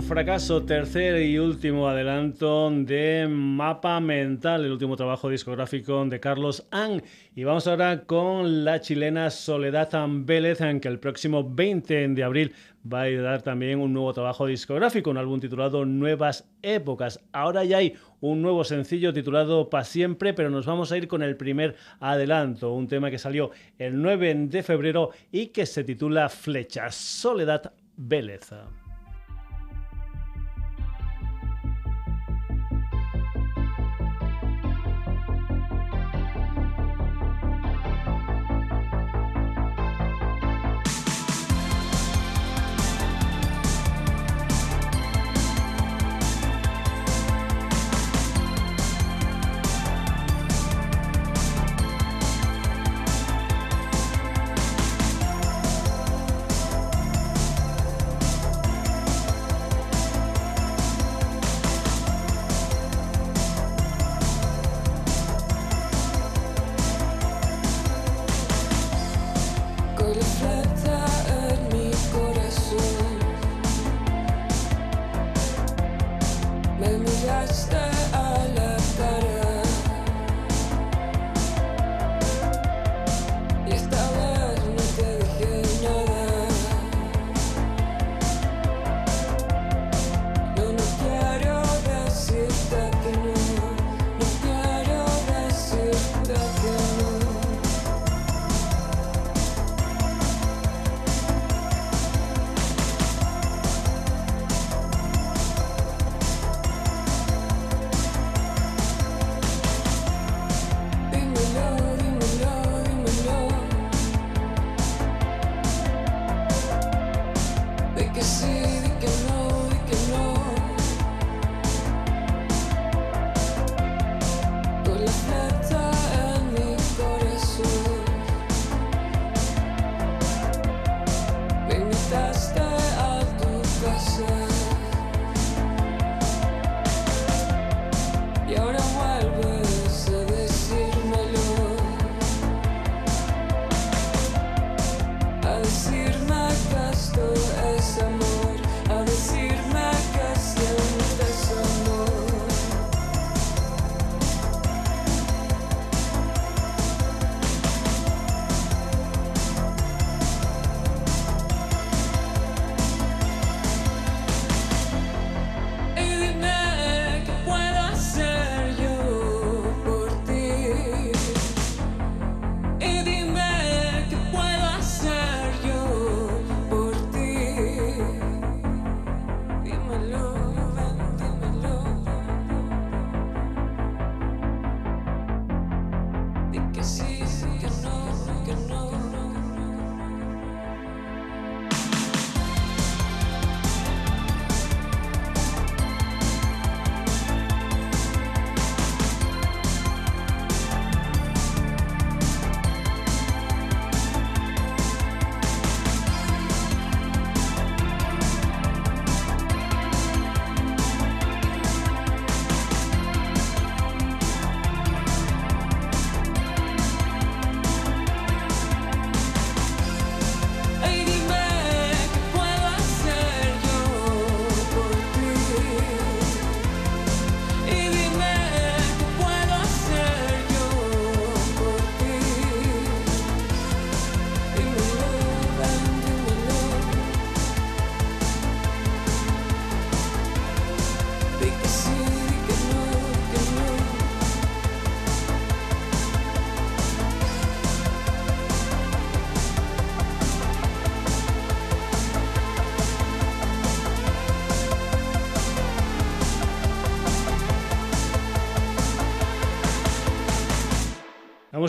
fracaso, 0.06 0.64
tercer 0.64 1.22
y 1.24 1.40
último 1.40 1.88
adelanto 1.88 2.70
de 2.70 3.28
Mapa 3.28 4.00
Mental, 4.00 4.64
el 4.64 4.72
último 4.72 4.96
trabajo 4.96 5.30
discográfico 5.30 6.06
de 6.06 6.20
Carlos 6.20 6.68
Ang. 6.70 7.02
Y 7.36 7.44
vamos 7.44 7.66
ahora 7.66 8.04
con 8.06 8.64
la 8.64 8.82
chilena 8.82 9.32
Soledad 9.32 9.90
Vélez, 10.08 10.60
que 10.82 10.88
el 10.88 11.00
próximo 11.00 11.44
20 11.50 12.10
de 12.10 12.24
abril 12.24 12.54
va 12.92 13.02
a 13.04 13.12
dar 13.12 13.42
también 13.42 13.80
un 13.80 13.94
nuevo 13.94 14.14
trabajo 14.14 14.46
discográfico, 14.46 15.10
un 15.10 15.18
álbum 15.18 15.40
titulado 15.40 15.86
Nuevas 15.86 16.48
Épocas. 16.62 17.20
Ahora 17.32 17.64
ya 17.64 17.78
hay 17.78 17.96
un 18.22 18.44
nuevo 18.44 18.64
sencillo 18.64 19.12
titulado 19.12 19.70
Pa' 19.70 19.84
Siempre, 19.84 20.34
pero 20.34 20.52
nos 20.52 20.68
vamos 20.68 20.92
a 20.92 20.98
ir 20.98 21.08
con 21.08 21.24
el 21.24 21.36
primer 21.36 21.76
adelanto, 22.00 22.74
un 22.74 22.88
tema 22.88 23.10
que 23.10 23.18
salió 23.18 23.50
el 23.80 24.00
9 24.00 24.48
de 24.50 24.62
febrero 24.62 25.10
y 25.32 25.48
que 25.48 25.66
se 25.66 25.84
titula 25.84 26.30
Flecha. 26.30 26.92
Soledad 26.92 27.74
Vélez. 27.98 28.52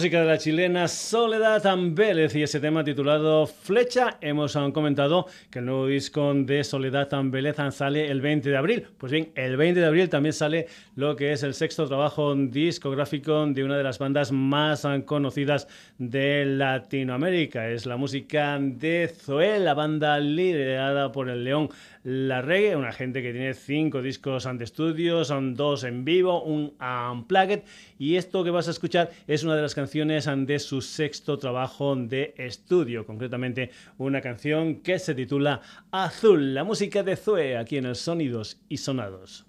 Música 0.06 0.20
de 0.20 0.26
la 0.26 0.38
chilena 0.38 0.86
Soledad 0.86 1.64
Vélez 1.76 2.32
y 2.36 2.44
ese 2.44 2.60
tema 2.60 2.84
titulado 2.84 3.44
Flecha. 3.44 4.18
Hemos 4.20 4.56
comentado 4.72 5.26
que 5.50 5.58
el 5.58 5.64
nuevo 5.64 5.88
disco 5.88 6.32
de 6.32 6.62
Soledad 6.62 7.08
Vélez 7.24 7.56
sale 7.72 8.08
el 8.08 8.20
20 8.20 8.48
de 8.48 8.56
abril. 8.56 8.86
Pues 8.98 9.10
bien, 9.10 9.32
el 9.34 9.56
20 9.56 9.80
de 9.80 9.86
abril 9.86 10.08
también 10.08 10.32
sale 10.32 10.68
lo 10.94 11.16
que 11.16 11.32
es 11.32 11.42
el 11.42 11.54
sexto 11.54 11.88
trabajo 11.88 12.36
discográfico 12.36 13.46
de 13.46 13.64
una 13.64 13.76
de 13.76 13.82
las 13.82 13.98
bandas 13.98 14.30
más 14.30 14.86
conocidas 15.06 15.66
de 15.98 16.44
Latinoamérica. 16.46 17.68
Es 17.68 17.84
la 17.84 17.96
música 17.96 18.60
de 18.60 19.12
Zoé, 19.12 19.58
la 19.58 19.74
banda 19.74 20.20
liderada 20.20 21.10
por 21.10 21.28
el 21.28 21.42
León 21.42 21.68
la 22.06 22.40
Reggae, 22.40 22.76
una 22.76 22.92
gente 22.92 23.20
que 23.20 23.32
tiene 23.32 23.52
cinco 23.52 24.00
discos 24.00 24.46
ante 24.46 24.62
estudios, 24.62 25.26
son 25.26 25.56
dos 25.56 25.82
en 25.82 26.04
vivo, 26.04 26.40
un 26.44 26.72
unplugged 26.80 27.62
y 27.98 28.14
esto 28.14 28.44
que 28.44 28.50
vas 28.50 28.68
a 28.68 28.70
escuchar 28.70 29.10
es 29.26 29.42
una 29.42 29.56
de 29.56 29.62
las 29.62 29.74
canciones 29.74 30.28
de 30.46 30.58
su 30.60 30.82
sexto 30.82 31.36
trabajo 31.36 31.96
de 31.96 32.32
estudio, 32.36 33.04
concretamente 33.04 33.72
una 33.98 34.20
canción 34.20 34.82
que 34.82 35.00
se 35.00 35.16
titula 35.16 35.62
Azul, 35.90 36.54
la 36.54 36.62
música 36.62 37.02
de 37.02 37.16
Zoe 37.16 37.56
aquí 37.56 37.76
en 37.76 37.86
el 37.86 37.96
Sonidos 37.96 38.60
y 38.68 38.76
Sonados. 38.76 39.44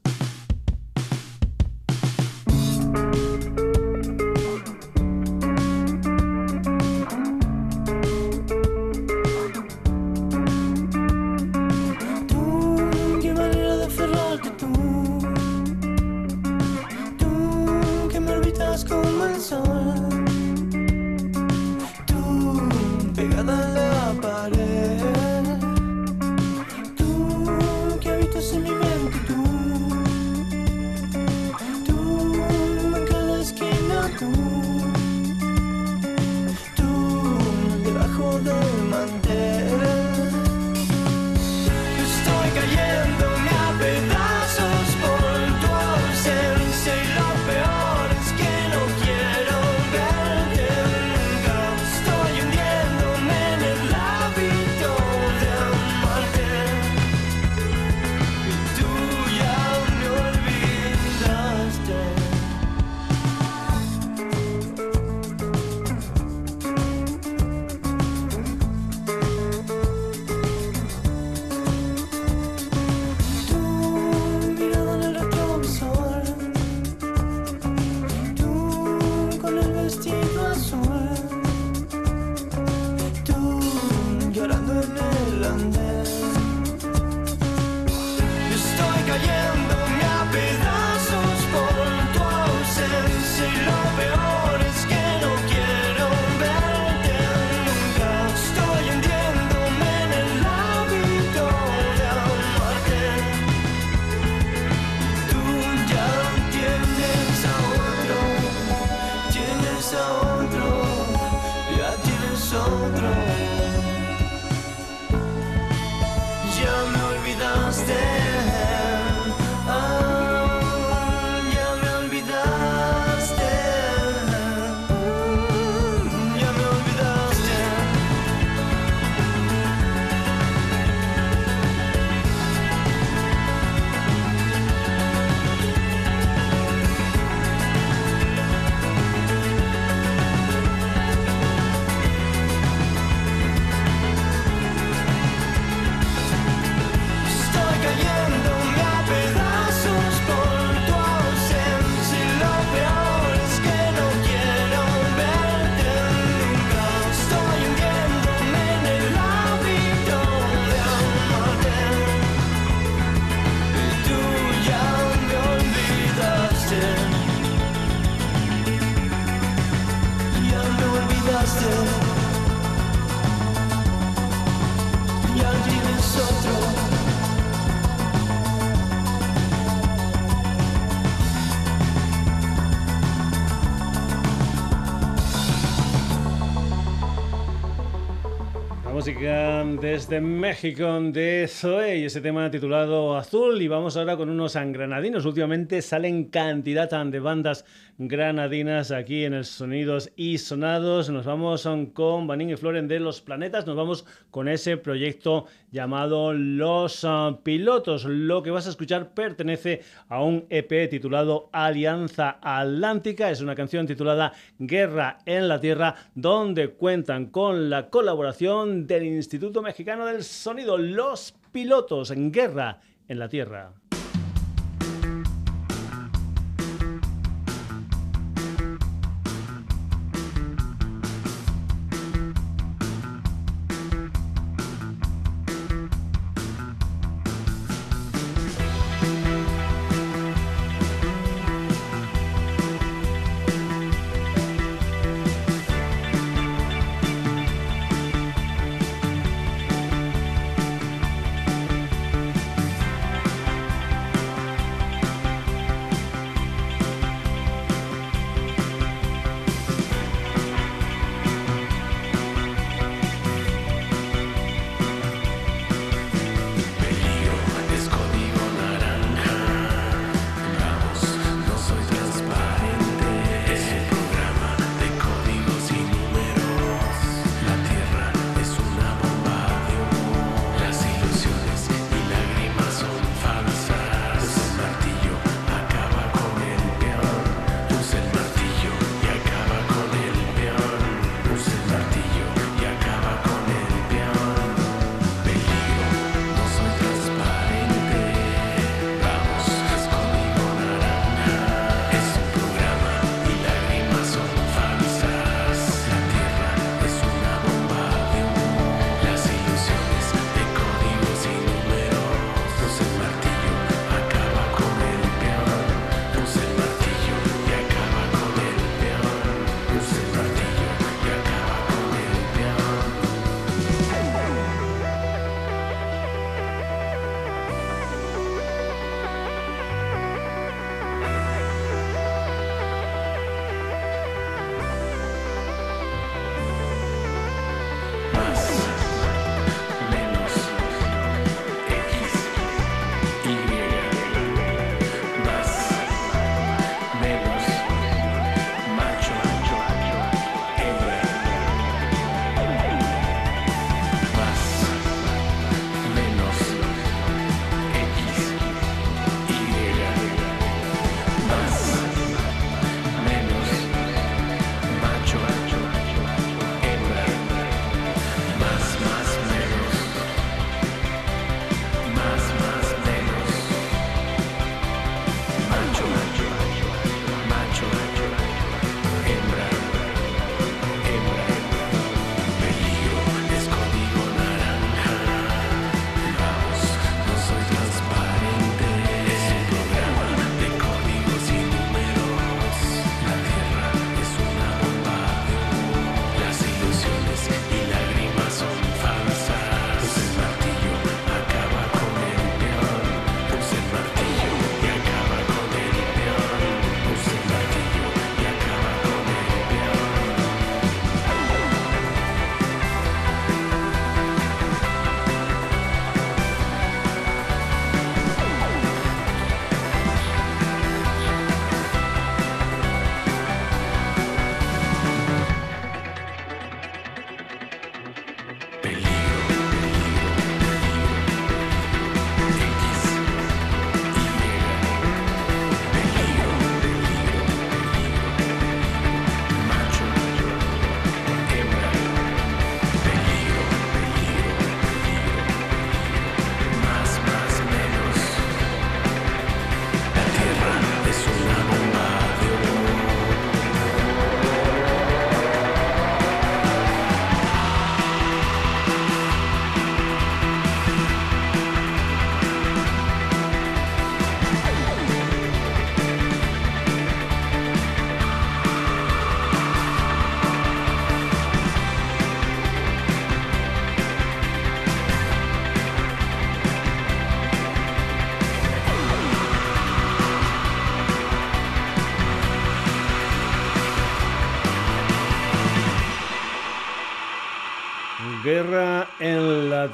Desde 189.81 190.21
México 190.21 190.99
de 191.01 191.47
Zoe 191.47 191.99
y 191.99 192.05
ese 192.05 192.21
tema 192.21 192.49
titulado 192.49 193.15
Azul 193.15 193.61
y 193.61 193.67
vamos 193.67 193.95
ahora 193.95 194.17
con 194.17 194.29
unos 194.29 194.55
granadinos. 194.55 195.25
Últimamente 195.25 195.81
salen 195.81 196.25
cantidad 196.25 196.89
de 197.05 197.19
bandas 197.19 197.63
granadinas 197.99 198.91
aquí 198.91 199.25
en 199.25 199.33
el 199.33 199.45
Sonidos 199.45 200.11
y 200.15 200.37
Sonados. 200.37 201.09
Nos 201.09 201.25
vamos 201.25 201.67
con 201.93 202.27
Banín 202.27 202.51
y 202.51 202.55
Floren 202.55 202.87
de 202.87 202.99
Los 202.99 203.21
Planetas. 203.21 203.65
Nos 203.67 203.75
vamos 203.75 204.05
con 204.31 204.47
ese 204.47 204.77
proyecto 204.77 205.45
llamado 205.71 206.33
Los 206.33 207.03
ah, 207.03 207.39
Pilotos. 207.43 208.05
Lo 208.05 208.43
que 208.43 208.51
vas 208.51 208.67
a 208.67 208.69
escuchar 208.69 209.13
pertenece 209.13 209.81
a 210.09 210.23
un 210.23 210.45
EP 210.49 210.89
titulado 210.89 211.49
Alianza 211.51 212.39
Atlántica. 212.41 213.31
Es 213.31 213.41
una 213.41 213.55
canción 213.55 213.85
titulada 213.85 214.33
Guerra 214.59 215.19
en 215.25 215.47
la 215.47 215.59
Tierra, 215.59 215.95
donde 216.15 216.69
cuentan 216.69 217.27
con 217.27 217.69
la 217.69 217.89
colaboración 217.89 218.87
del 218.87 219.03
Instituto 219.03 219.61
Mexicano 219.67 220.05
del 220.05 220.23
Sonido. 220.23 220.77
Los 220.77 221.33
Pilotos 221.51 222.11
en 222.11 222.31
Guerra 222.31 222.79
en 223.09 223.19
la 223.19 223.27
Tierra. 223.27 223.73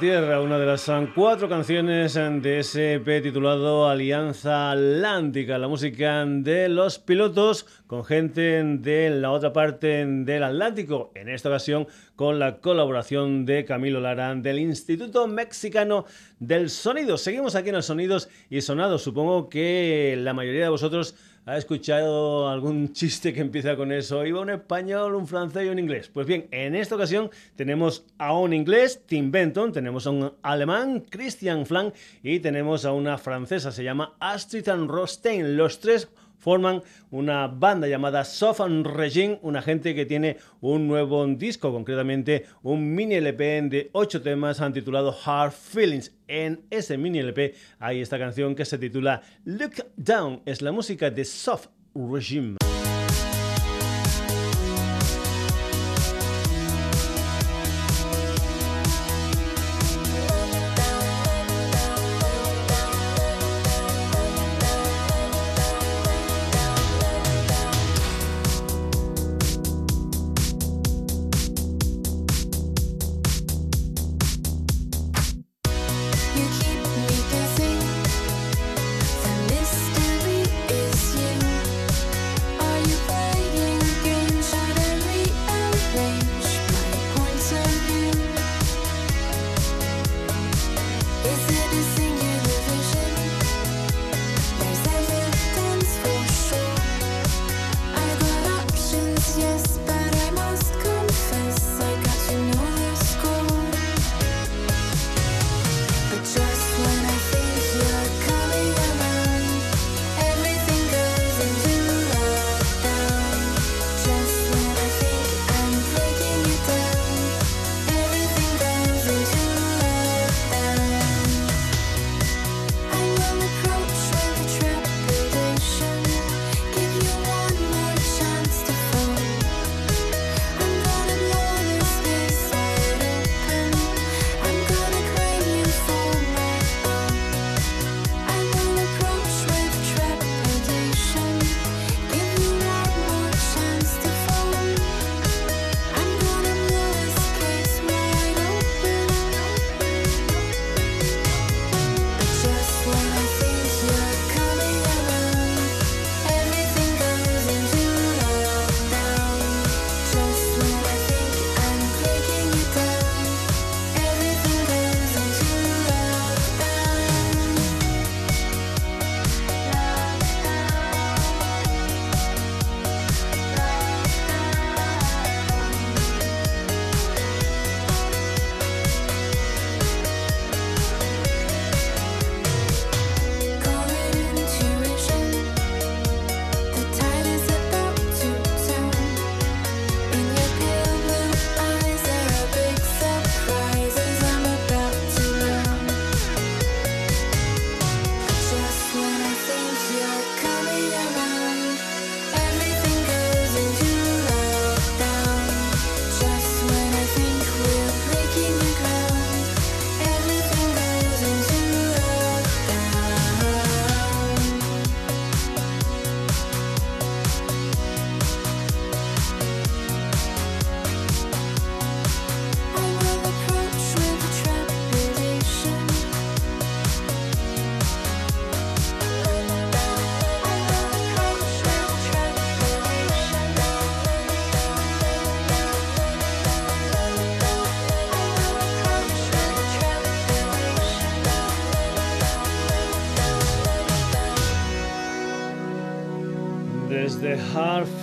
Tierra, 0.04 0.42
una 0.42 0.58
de 0.58 0.66
las 0.66 0.90
cuatro 1.14 1.48
canciones 1.48 2.12
de 2.12 2.58
ese 2.58 2.96
EP 2.96 3.22
titulado 3.22 3.88
Alianza 3.88 4.72
Atlántica, 4.72 5.56
la 5.56 5.66
música 5.66 6.26
de 6.26 6.68
los 6.68 6.98
pilotos 6.98 7.64
con 7.86 8.04
gente 8.04 8.62
de 8.62 9.08
la 9.08 9.30
otra 9.30 9.54
parte 9.54 10.04
del 10.04 10.42
Atlántico, 10.42 11.10
en 11.14 11.30
esta 11.30 11.48
ocasión 11.48 11.86
con 12.16 12.38
la 12.38 12.58
colaboración 12.58 13.46
de 13.46 13.64
Camilo 13.64 13.98
Lara 13.98 14.34
del 14.34 14.58
Instituto 14.58 15.26
Mexicano 15.26 16.04
del 16.38 16.68
Sonido. 16.68 17.16
Seguimos 17.16 17.54
aquí 17.54 17.70
en 17.70 17.76
los 17.76 17.86
Sonidos 17.86 18.28
y 18.50 18.60
Sonados, 18.60 19.00
supongo 19.00 19.48
que 19.48 20.16
la 20.18 20.34
mayoría 20.34 20.64
de 20.64 20.68
vosotros 20.68 21.14
¿Ha 21.46 21.58
escuchado 21.58 22.48
algún 22.48 22.94
chiste 22.94 23.34
que 23.34 23.42
empieza 23.42 23.76
con 23.76 23.92
eso? 23.92 24.24
¿Iba 24.24 24.40
un 24.40 24.48
español, 24.48 25.14
un 25.14 25.26
francés 25.26 25.66
y 25.66 25.68
un 25.68 25.78
inglés? 25.78 26.08
Pues 26.08 26.26
bien, 26.26 26.48
en 26.50 26.74
esta 26.74 26.94
ocasión 26.94 27.30
tenemos 27.54 28.06
a 28.16 28.32
un 28.32 28.54
inglés, 28.54 29.02
Tim 29.04 29.30
Benton, 29.30 29.70
tenemos 29.70 30.06
a 30.06 30.10
un 30.10 30.32
alemán, 30.40 31.04
Christian 31.10 31.66
Flank, 31.66 31.92
y 32.22 32.40
tenemos 32.40 32.86
a 32.86 32.92
una 32.92 33.18
francesa, 33.18 33.72
se 33.72 33.84
llama 33.84 34.14
Astrid 34.20 34.66
Rostein. 34.86 35.58
Los 35.58 35.80
tres 35.80 36.08
forman 36.44 36.82
una 37.10 37.46
banda 37.46 37.88
llamada 37.88 38.22
Sofan 38.22 38.84
Regime, 38.84 39.38
una 39.40 39.62
gente 39.62 39.94
que 39.94 40.04
tiene 40.04 40.36
un 40.60 40.86
nuevo 40.86 41.26
disco, 41.26 41.72
concretamente 41.72 42.44
un 42.62 42.94
mini 42.94 43.14
LP 43.14 43.62
de 43.62 43.88
ocho 43.92 44.20
temas 44.20 44.60
han 44.60 44.74
titulado 44.74 45.16
Hard 45.24 45.52
Feelings. 45.52 46.12
En 46.28 46.66
ese 46.68 46.98
mini 46.98 47.20
LP 47.20 47.54
hay 47.78 48.02
esta 48.02 48.18
canción 48.18 48.54
que 48.54 48.66
se 48.66 48.76
titula 48.76 49.22
Look 49.44 49.86
Down, 49.96 50.42
es 50.44 50.60
la 50.60 50.70
música 50.70 51.10
de 51.10 51.24
Soft 51.24 51.68
Regime. 51.94 52.63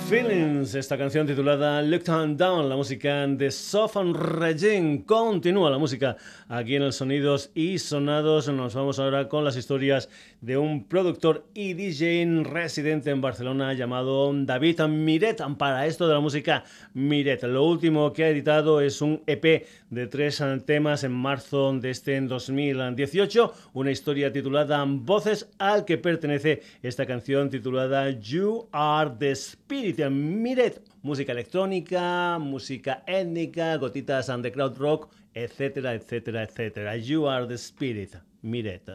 Feelings, 0.09 0.73
esta 0.73 0.97
canción 0.97 1.27
titulada 1.27 1.79
Look 1.83 2.05
Down, 2.05 2.67
la 2.67 2.75
música 2.75 3.27
de 3.27 3.51
Sofan 3.51 4.15
Regine. 4.15 5.03
Continúa 5.05 5.69
la 5.69 5.77
música 5.77 6.17
aquí 6.49 6.75
en 6.75 6.81
el 6.81 6.91
Sonidos 6.91 7.51
y 7.53 7.77
Sonados. 7.77 8.47
Nos 8.47 8.73
vamos 8.73 8.97
ahora 8.97 9.29
con 9.29 9.43
las 9.45 9.55
historias 9.57 10.09
de 10.41 10.57
un 10.57 10.85
productor 10.85 11.45
y 11.53 11.73
DJ 11.73 12.43
residente 12.43 13.11
en 13.11 13.21
Barcelona 13.21 13.73
llamado 13.73 14.31
David 14.33 14.81
Miret. 14.81 15.41
Para 15.57 15.85
esto 15.85 16.07
de 16.07 16.15
la 16.15 16.19
música 16.19 16.63
Miret, 16.93 17.43
lo 17.43 17.63
último 17.63 18.11
que 18.11 18.23
ha 18.23 18.29
editado 18.29 18.81
es 18.81 19.01
un 19.01 19.21
EP 19.27 19.67
de 19.89 20.07
tres 20.07 20.43
temas 20.65 21.03
en 21.03 21.11
marzo 21.11 21.71
de 21.79 21.91
este 21.91 22.19
2018, 22.19 23.53
una 23.73 23.91
historia 23.91 24.33
titulada 24.33 24.83
Voces 24.87 25.47
al 25.59 25.85
que 25.85 25.99
pertenece 25.99 26.63
esta 26.81 27.05
canción 27.05 27.49
titulada 27.49 28.09
You 28.09 28.67
Are 28.71 29.11
the 29.19 29.31
Spirit. 29.31 29.99
Miret, 30.09 30.81
música 31.03 31.33
electrónica, 31.33 32.39
música 32.39 33.03
étnica, 33.05 33.77
gotitas 33.77 34.29
underground 34.29 34.77
rock, 34.77 35.11
etcétera, 35.33 35.93
etcétera, 35.93 36.43
etcétera. 36.43 36.97
You 36.97 37.27
are 37.27 37.47
the 37.47 37.57
spirit, 37.57 38.15
Miret. 38.41 38.89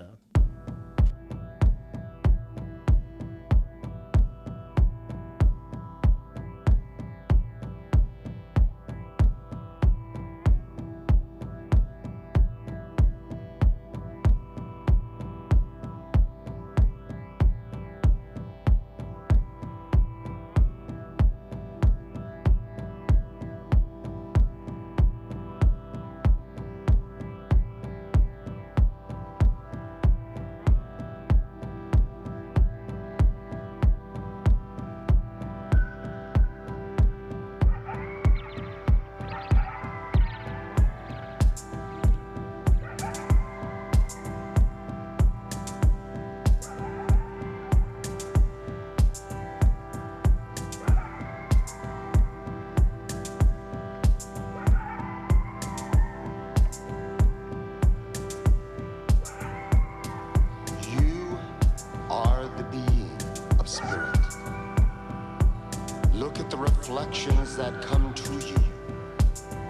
Look 66.17 66.41
at 66.41 66.49
the 66.49 66.57
reflections 66.57 67.59
that 67.59 67.83
come 67.83 68.15
to 68.15 68.33
you. 68.33 68.57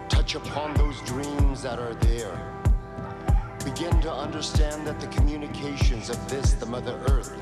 Touch 0.08 0.36
upon 0.36 0.74
those 0.74 1.00
dreams 1.00 1.60
that 1.62 1.80
are 1.80 1.94
there. 1.94 2.38
Begin 3.64 4.00
to 4.02 4.12
understand 4.12 4.86
that 4.86 5.00
the 5.00 5.08
communications 5.08 6.08
of 6.08 6.30
this, 6.30 6.52
the 6.52 6.66
Mother 6.66 7.00
Earth, 7.08 7.32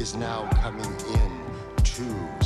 is 0.00 0.14
now 0.14 0.48
coming 0.62 0.90
in 1.12 1.44
to 1.82 2.43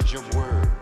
language 0.00 0.14
of 0.14 0.34
words. 0.34 0.79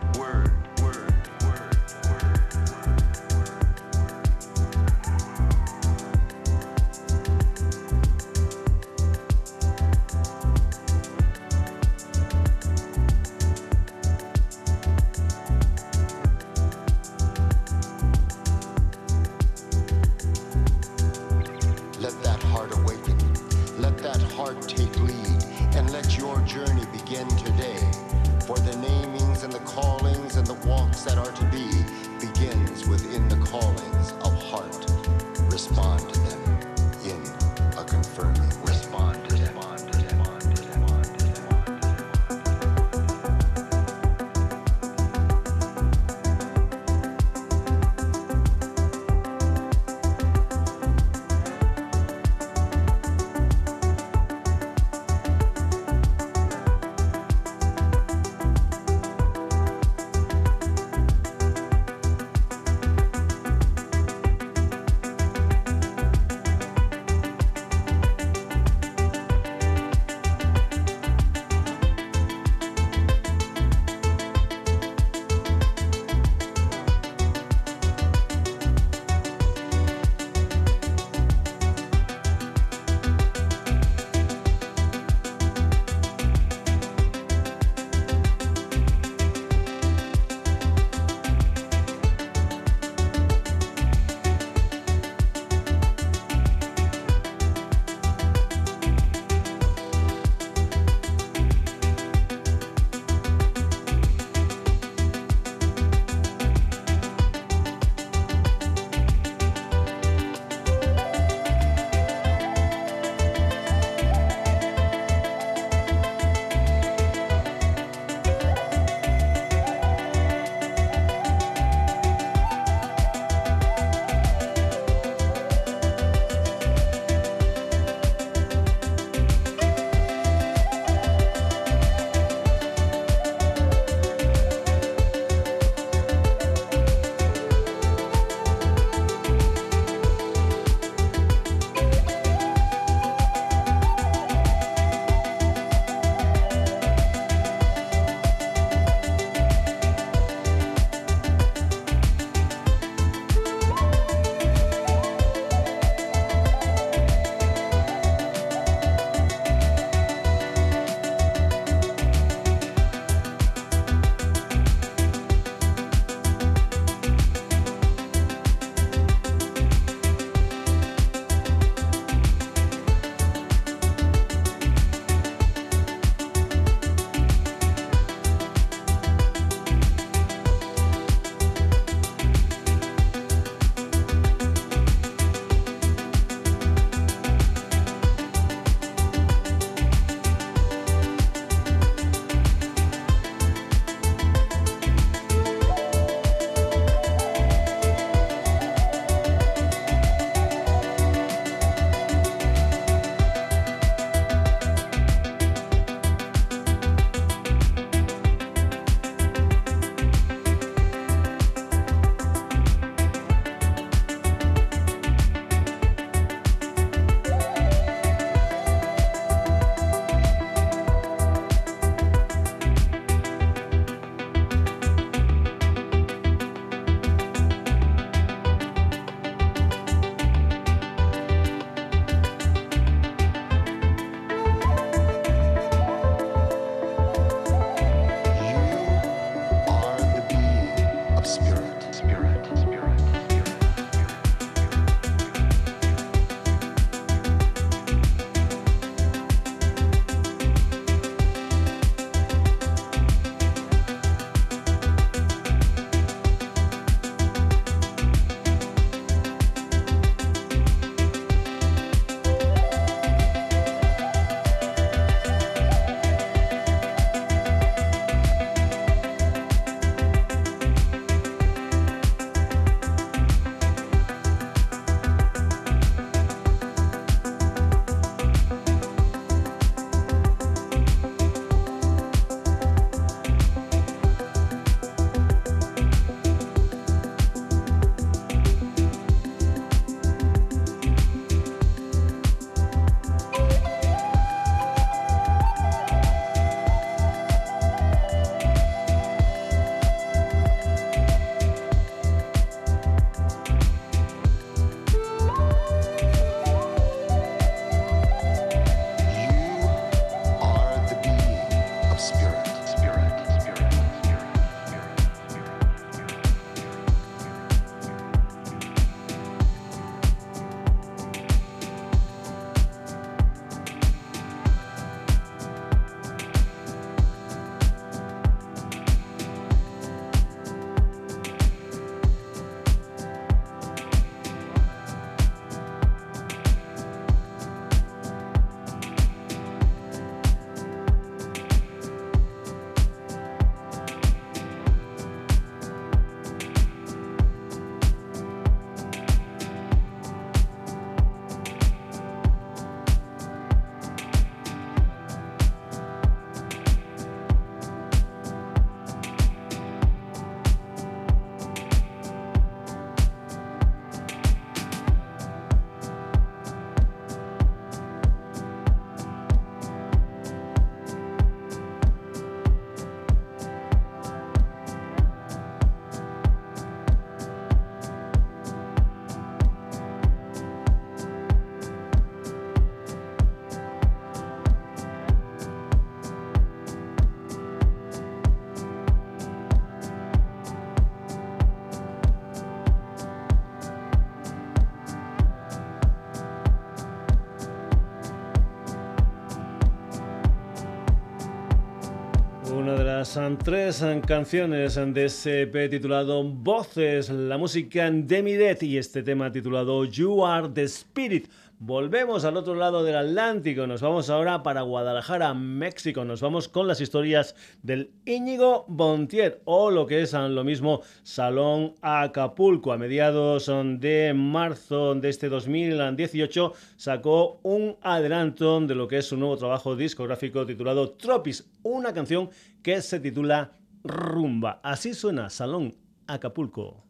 Tres 403.43 403.83
canciones 404.07 404.75
de 404.75 405.05
ese 405.05 405.41
EP 405.41 405.69
titulado 405.69 406.23
Voces, 406.23 407.09
la 407.09 407.37
música 407.37 407.91
de 407.91 408.23
Miret 408.23 408.63
y 408.63 408.77
este 408.77 409.03
tema 409.03 409.29
titulado 409.29 409.83
You 409.83 410.25
Are 410.25 410.47
the 410.47 410.63
Spirit. 410.63 411.27
Volvemos 411.61 412.23
al 412.23 412.37
otro 412.37 412.55
lado 412.55 412.85
del 412.85 412.95
Atlántico, 412.95 413.67
nos 413.67 413.81
vamos 413.81 414.09
ahora 414.09 414.43
para 414.43 414.61
Guadalajara, 414.61 415.33
México, 415.33 416.05
nos 416.05 416.21
vamos 416.21 416.47
con 416.47 416.69
las 416.69 416.79
historias 416.79 417.35
del 417.61 417.91
Íñigo 418.05 418.63
Bontier 418.69 419.41
o 419.43 419.69
lo 419.69 419.85
que 419.85 420.01
es 420.01 420.13
lo 420.13 420.45
mismo 420.45 420.79
Salón 421.03 421.75
Acapulco. 421.81 422.71
A 422.71 422.77
mediados 422.77 423.51
de 423.79 424.13
marzo 424.15 424.95
de 424.95 425.09
este 425.09 425.27
2018 425.27 426.53
sacó 426.77 427.41
un 427.43 427.75
adelanto 427.81 428.61
de 428.61 428.75
lo 428.75 428.87
que 428.87 428.99
es 428.99 429.07
su 429.07 429.17
nuevo 429.17 429.35
trabajo 429.35 429.75
discográfico 429.75 430.45
titulado 430.45 430.91
Tropis, 430.91 431.45
una 431.63 431.93
canción 431.93 432.29
que 432.63 432.81
se 432.81 433.01
titula 433.01 433.51
Rumba. 433.83 434.61
Así 434.63 434.93
suena 434.93 435.29
Salón 435.29 435.75
Acapulco. 436.07 436.85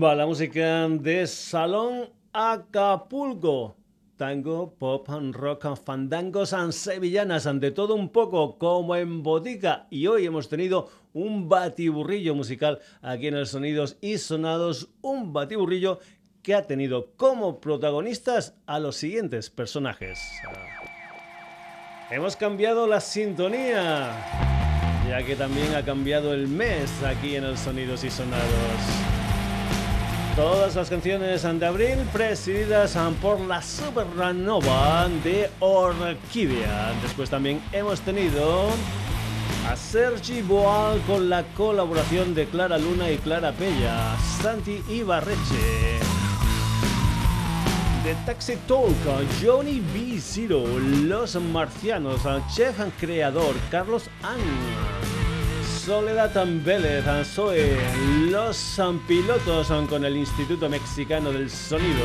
La 0.00 0.26
música 0.26 0.88
de 0.88 1.26
Salón 1.26 2.10
Acapulco. 2.32 3.76
Tango, 4.16 4.74
pop, 4.78 5.08
rock, 5.32 5.76
fandangos, 5.76 6.54
sevillanas, 6.70 7.46
ante 7.46 7.72
todo 7.72 7.94
un 7.94 8.10
poco 8.10 8.58
como 8.58 8.94
en 8.94 9.24
botica. 9.24 9.88
Y 9.90 10.06
hoy 10.06 10.24
hemos 10.24 10.48
tenido 10.48 10.88
un 11.12 11.48
batiburrillo 11.48 12.36
musical 12.36 12.78
aquí 13.02 13.26
en 13.26 13.34
el 13.34 13.46
Sonidos 13.46 13.96
y 14.00 14.18
Sonados, 14.18 14.88
un 15.00 15.32
batiburrillo 15.32 15.98
que 16.42 16.54
ha 16.54 16.62
tenido 16.62 17.12
como 17.16 17.60
protagonistas 17.60 18.54
a 18.66 18.78
los 18.78 18.96
siguientes 18.96 19.50
personajes. 19.50 20.20
Hemos 22.10 22.36
cambiado 22.36 22.86
la 22.86 23.00
sintonía, 23.00 24.12
ya 25.08 25.22
que 25.24 25.34
también 25.34 25.74
ha 25.74 25.84
cambiado 25.84 26.32
el 26.32 26.46
mes 26.46 27.02
aquí 27.02 27.34
en 27.34 27.44
el 27.44 27.58
Sonidos 27.58 28.04
y 28.04 28.10
Sonados. 28.10 29.17
Todas 30.38 30.76
las 30.76 30.88
canciones 30.88 31.42
de 31.42 31.66
abril 31.66 31.98
presididas 32.12 32.96
por 33.20 33.40
la 33.40 33.60
supernova 33.60 35.08
de 35.24 35.50
Orquídea. 35.58 36.92
Después 37.02 37.28
también 37.28 37.60
hemos 37.72 38.00
tenido 38.02 38.68
a 39.68 39.74
Sergi 39.74 40.42
Boal 40.42 41.00
con 41.08 41.28
la 41.28 41.42
colaboración 41.56 42.36
de 42.36 42.46
Clara 42.46 42.78
Luna 42.78 43.10
y 43.10 43.18
Clara 43.18 43.50
Pella, 43.50 44.16
Santi 44.40 44.80
Ibarreche. 44.88 45.98
The 48.04 48.14
Taxi 48.24 48.54
Talk, 48.68 48.94
Johnny 49.42 49.80
B. 49.92 50.20
Zero, 50.20 50.62
Los 50.78 51.34
Marcianos, 51.34 52.20
Chef 52.54 52.76
Creador, 53.00 53.56
Carlos 53.72 54.08
Ang, 54.22 55.17
Soledad 55.88 56.46
Vélez, 56.66 57.02
Zoe, 57.24 57.74
Los 58.30 58.78
Pilotos 59.06 59.72
con 59.88 60.04
el 60.04 60.18
Instituto 60.18 60.68
Mexicano 60.68 61.32
del 61.32 61.48
Sonido, 61.48 62.04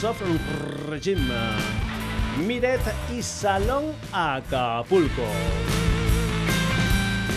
Sofron 0.00 0.36
Regime, 0.88 1.32
Miret 2.44 2.80
y 3.16 3.22
Salón 3.22 3.84
Acapulco. 4.12 5.22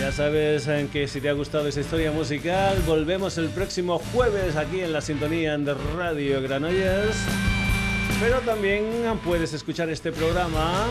Ya 0.00 0.10
sabes 0.10 0.68
que 0.90 1.06
si 1.06 1.20
te 1.20 1.28
ha 1.28 1.34
gustado 1.34 1.68
esta 1.68 1.80
historia 1.80 2.10
musical, 2.10 2.82
volvemos 2.84 3.38
el 3.38 3.50
próximo 3.50 4.00
jueves 4.12 4.56
aquí 4.56 4.80
en 4.80 4.92
la 4.92 5.00
sintonía 5.00 5.56
de 5.56 5.74
Radio 5.96 6.42
Granollers. 6.42 7.16
Pero 8.20 8.40
también 8.40 8.84
puedes 9.24 9.52
escuchar 9.52 9.90
este 9.90 10.10
programa 10.10 10.86